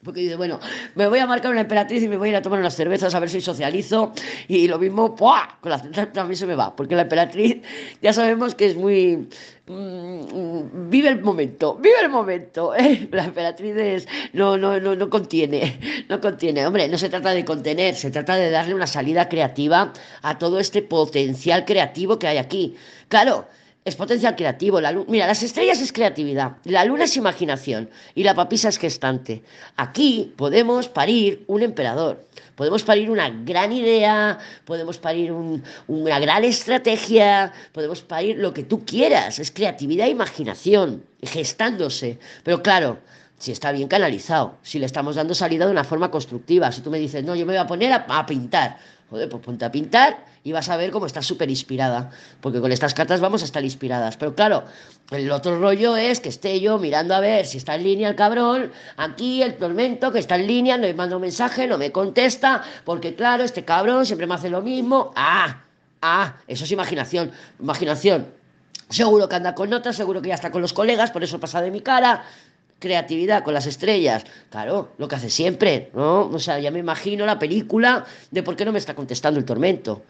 porque 0.04 0.20
dice, 0.20 0.36
bueno, 0.36 0.60
me 0.94 1.08
voy 1.08 1.18
a 1.18 1.26
marcar 1.26 1.50
una 1.50 1.62
emperatriz 1.62 2.04
y 2.04 2.08
me 2.08 2.16
voy 2.16 2.28
a 2.28 2.30
ir 2.30 2.36
a 2.36 2.42
tomar 2.42 2.60
unas 2.60 2.76
cervezas 2.76 3.14
a 3.16 3.20
ver 3.20 3.28
si 3.28 3.40
socializo. 3.40 4.12
Y 4.46 4.68
lo 4.68 4.78
mismo, 4.78 5.16
¡pua! 5.16 5.58
Con 5.60 5.70
la 5.70 5.78
central 5.80 6.12
también 6.12 6.36
se 6.36 6.46
me 6.46 6.54
va. 6.54 6.74
Porque 6.76 6.94
la 6.94 7.02
emperatriz 7.02 7.62
ya 8.00 8.12
sabemos 8.12 8.54
que 8.54 8.66
es 8.66 8.76
muy. 8.76 9.28
Mm, 9.66 10.88
vive 10.88 11.08
el 11.08 11.20
momento, 11.20 11.74
vive 11.76 12.00
el 12.00 12.10
momento. 12.10 12.74
¿eh? 12.78 13.08
La 13.10 13.24
emperatriz 13.24 14.06
no, 14.32 14.56
no, 14.56 14.78
no, 14.78 14.94
no 14.94 15.10
contiene, 15.10 15.80
no 16.08 16.20
contiene. 16.20 16.64
Hombre, 16.64 16.88
no 16.88 16.96
se 16.96 17.08
trata 17.08 17.30
de 17.30 17.44
contener, 17.44 17.96
se 17.96 18.12
trata 18.12 18.36
de 18.36 18.50
darle 18.50 18.74
una 18.74 18.87
salida 18.87 19.28
creativa 19.28 19.92
a 20.22 20.38
todo 20.38 20.61
este 20.61 20.80
potencial 20.80 21.64
creativo 21.64 22.20
que 22.20 22.28
hay 22.28 22.38
aquí. 22.38 22.76
Claro, 23.08 23.48
es 23.88 23.96
potencial 23.96 24.37
creativo. 24.37 24.81
La 24.81 24.92
Mira, 24.92 25.27
las 25.27 25.42
estrellas 25.42 25.81
es 25.81 25.92
creatividad, 25.92 26.57
la 26.64 26.85
luna 26.85 27.05
es 27.05 27.16
imaginación 27.16 27.90
y 28.14 28.22
la 28.22 28.35
papisa 28.35 28.68
es 28.68 28.79
gestante. 28.79 29.42
Aquí 29.77 30.33
podemos 30.37 30.88
parir 30.88 31.44
un 31.46 31.62
emperador, 31.62 32.27
podemos 32.55 32.83
parir 32.83 33.11
una 33.11 33.31
gran 33.31 33.72
idea, 33.72 34.38
podemos 34.64 34.98
parir 34.98 35.33
una 35.33 36.20
gran 36.20 36.44
estrategia, 36.44 37.53
podemos 37.72 38.03
parir 38.03 38.38
lo 38.38 38.53
que 38.53 38.62
tú 38.62 38.85
quieras. 38.85 39.38
Es 39.38 39.51
creatividad 39.51 40.07
e 40.07 40.11
imaginación, 40.11 41.05
gestándose. 41.22 42.18
Pero 42.44 42.62
claro, 42.62 42.98
si 43.38 43.53
está 43.53 43.72
bien 43.72 43.88
canalizado, 43.88 44.57
si 44.62 44.79
le 44.79 44.87
estamos 44.87 45.16
dando 45.16 45.35
salida 45.35 45.64
de 45.64 45.72
una 45.72 45.85
forma 45.85 46.11
constructiva. 46.11 46.70
Si 46.72 46.81
tú 46.83 46.90
me 46.90 46.98
dices, 46.98 47.24
no, 47.24 47.35
yo 47.35 47.46
me 47.46 47.53
voy 47.53 47.61
a 47.61 47.66
poner 47.66 47.92
a 47.92 48.27
pintar 48.27 48.79
Joder, 49.11 49.29
pues 49.29 49.42
ponte 49.42 49.64
a 49.64 49.72
pintar 49.72 50.18
y 50.44 50.53
vas 50.53 50.68
a 50.68 50.77
ver 50.77 50.90
cómo 50.90 51.07
estás 51.07 51.27
súper 51.27 51.51
inspirada. 51.51 52.11
Porque 52.40 52.61
con 52.61 52.72
estas 52.72 52.94
cartas 52.94 53.20
vamos 53.20 53.42
a 53.42 53.44
estar 53.44 53.64
inspiradas. 53.64 54.16
Pero 54.16 54.35
claro, 54.35 54.64
el 55.11 55.31
otro 55.31 55.59
rollo 55.59 55.96
es 55.96 56.20
que 56.20 56.29
esté 56.29 56.61
yo 56.61 56.79
mirando 56.79 57.14
a 57.14 57.20
ver 57.20 57.46
si 57.46 57.59
está 57.59 57.74
en 57.74 57.85
línea 57.85 58.09
el 58.09 58.16
cabrón. 58.16 58.72
Aquí 58.96 59.42
el 59.42 59.57
tormento 59.57 60.12
que 60.12 60.18
está 60.18 60.37
en 60.37 60.46
línea, 60.46 60.77
no 60.77 60.87
me 60.87 60.94
manda 60.94 61.16
un 61.16 61.22
mensaje, 61.22 61.66
no 61.66 61.79
me 61.79 61.92
contesta. 61.92 62.62
Porque 62.85 63.14
claro, 63.14 63.44
este 63.44 63.64
cabrón 63.64 64.07
siempre 64.07 64.27
me 64.27 64.35
hace 64.35 64.51
lo 64.51 64.62
mismo. 64.62 65.12
Ah, 65.16 65.62
ah, 66.03 66.37
eso 66.46 66.64
es 66.64 66.72
imaginación. 66.72 67.33
Imaginación. 67.61 68.29
Seguro 68.90 69.29
que 69.29 69.37
anda 69.37 69.55
con 69.55 69.68
notas, 69.68 69.96
seguro 69.96 70.22
que 70.22 70.29
ya 70.29 70.35
está 70.35 70.51
con 70.51 70.62
los 70.62 70.72
colegas, 70.72 71.11
por 71.11 71.22
eso 71.22 71.38
pasa 71.38 71.61
de 71.61 71.70
mi 71.70 71.83
cara 71.83 72.24
creatividad 72.79 73.42
con 73.42 73.55
las 73.55 73.66
estrellas. 73.66 74.24
Claro, 74.51 74.92
lo 74.98 75.09
que 75.09 75.16
hace 75.16 75.31
siempre, 75.31 75.90
¿no? 75.94 76.29
O 76.29 76.38
sea, 76.38 76.59
ya 76.59 76.70
me 76.70 76.79
imagino 76.79 77.27
la 77.27 77.38
película 77.38 78.07
de 78.31 78.42
por 78.42 78.57
qué 78.57 78.64
no 78.64 78.72
me 78.72 78.79
está 78.79 78.94
contestando 78.94 79.38
el 79.38 79.46
tormento. 79.46 80.03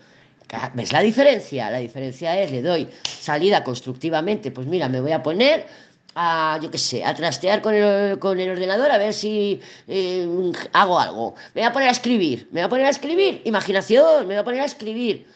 ¿Ves 0.75 0.93
la 0.93 1.01
diferencia? 1.01 1.71
La 1.71 1.79
diferencia 1.79 2.41
es, 2.41 2.51
le 2.51 2.63
doy 2.63 2.89
salida 3.03 3.63
constructivamente, 3.63 4.51
pues 4.51 4.67
mira, 4.67 4.89
me 4.89 5.01
voy 5.01 5.13
a 5.13 5.23
poner 5.23 5.67
a, 6.15 6.59
yo 6.63 6.71
qué 6.71 6.79
sé, 6.79 7.05
a 7.05 7.15
trastear 7.15 7.61
con 7.61 7.75
el, 7.75 8.19
con 8.19 8.41
el 8.41 8.51
ordenador 8.51 8.91
a 8.91 8.99
ver 8.99 9.13
si 9.13 9.61
eh, 9.87 10.53
hago 10.73 10.99
algo. 10.99 11.35
Me 11.55 11.61
voy 11.61 11.69
a 11.69 11.73
poner 11.73 11.89
a 11.89 11.93
escribir, 11.93 12.49
me 12.51 12.61
voy 12.61 12.67
a 12.67 12.69
poner 12.71 12.87
a 12.87 12.91
escribir, 12.91 13.43
imaginación, 13.45 14.27
me 14.27 14.35
voy 14.35 14.37
a 14.37 14.45
poner 14.45 14.61
a 14.63 14.65
escribir 14.65 15.27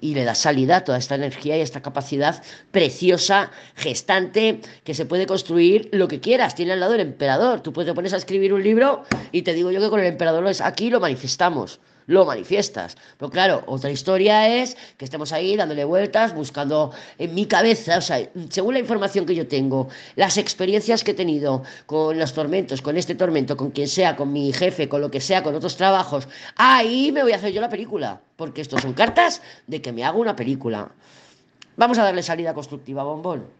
y 0.00 0.14
le 0.14 0.24
da 0.24 0.34
salida 0.34 0.82
toda 0.82 0.98
esta 0.98 1.14
energía 1.14 1.56
y 1.56 1.60
esta 1.60 1.80
capacidad 1.80 2.42
preciosa, 2.72 3.52
gestante, 3.76 4.60
que 4.82 4.92
se 4.92 5.06
puede 5.06 5.26
construir 5.26 5.88
lo 5.92 6.08
que 6.08 6.18
quieras. 6.18 6.56
Tiene 6.56 6.72
al 6.72 6.80
lado 6.80 6.94
el 6.94 7.00
emperador. 7.00 7.60
Tú 7.60 7.72
puedes 7.72 7.88
te 7.88 7.94
pones 7.94 8.12
a 8.12 8.16
escribir 8.16 8.52
un 8.52 8.64
libro 8.64 9.04
y 9.30 9.42
te 9.42 9.54
digo 9.54 9.70
yo 9.70 9.80
que 9.80 9.88
con 9.88 10.00
el 10.00 10.06
emperador 10.06 10.44
es 10.48 10.60
aquí 10.60 10.90
lo 10.90 10.98
manifestamos 10.98 11.78
lo 12.08 12.24
manifiestas. 12.26 12.96
Pero 13.16 13.30
claro, 13.30 13.62
otra 13.66 13.90
historia 13.90 14.48
es 14.48 14.76
que 14.96 15.04
estemos 15.04 15.32
ahí 15.32 15.56
dándole 15.56 15.84
vueltas, 15.84 16.34
buscando 16.34 16.90
en 17.18 17.34
mi 17.34 17.46
cabeza, 17.46 17.98
o 17.98 18.00
sea, 18.00 18.28
según 18.48 18.74
la 18.74 18.80
información 18.80 19.24
que 19.24 19.36
yo 19.36 19.46
tengo, 19.46 19.88
las 20.16 20.36
experiencias 20.36 21.04
que 21.04 21.12
he 21.12 21.14
tenido 21.14 21.62
con 21.86 22.18
los 22.18 22.32
tormentos, 22.32 22.82
con 22.82 22.96
este 22.96 23.14
tormento, 23.14 23.56
con 23.56 23.70
quien 23.70 23.86
sea, 23.86 24.16
con 24.16 24.32
mi 24.32 24.52
jefe, 24.52 24.88
con 24.88 25.00
lo 25.00 25.10
que 25.10 25.20
sea, 25.20 25.42
con 25.42 25.54
otros 25.54 25.76
trabajos, 25.76 26.26
ahí 26.56 27.12
me 27.12 27.22
voy 27.22 27.32
a 27.32 27.36
hacer 27.36 27.52
yo 27.52 27.60
la 27.60 27.68
película, 27.68 28.20
porque 28.36 28.62
estos 28.62 28.82
son 28.82 28.94
cartas 28.94 29.40
de 29.66 29.80
que 29.80 29.92
me 29.92 30.04
hago 30.04 30.18
una 30.18 30.34
película. 30.34 30.90
Vamos 31.76 31.98
a 31.98 32.02
darle 32.02 32.22
salida 32.22 32.54
constructiva, 32.54 33.04
bombón. 33.04 33.57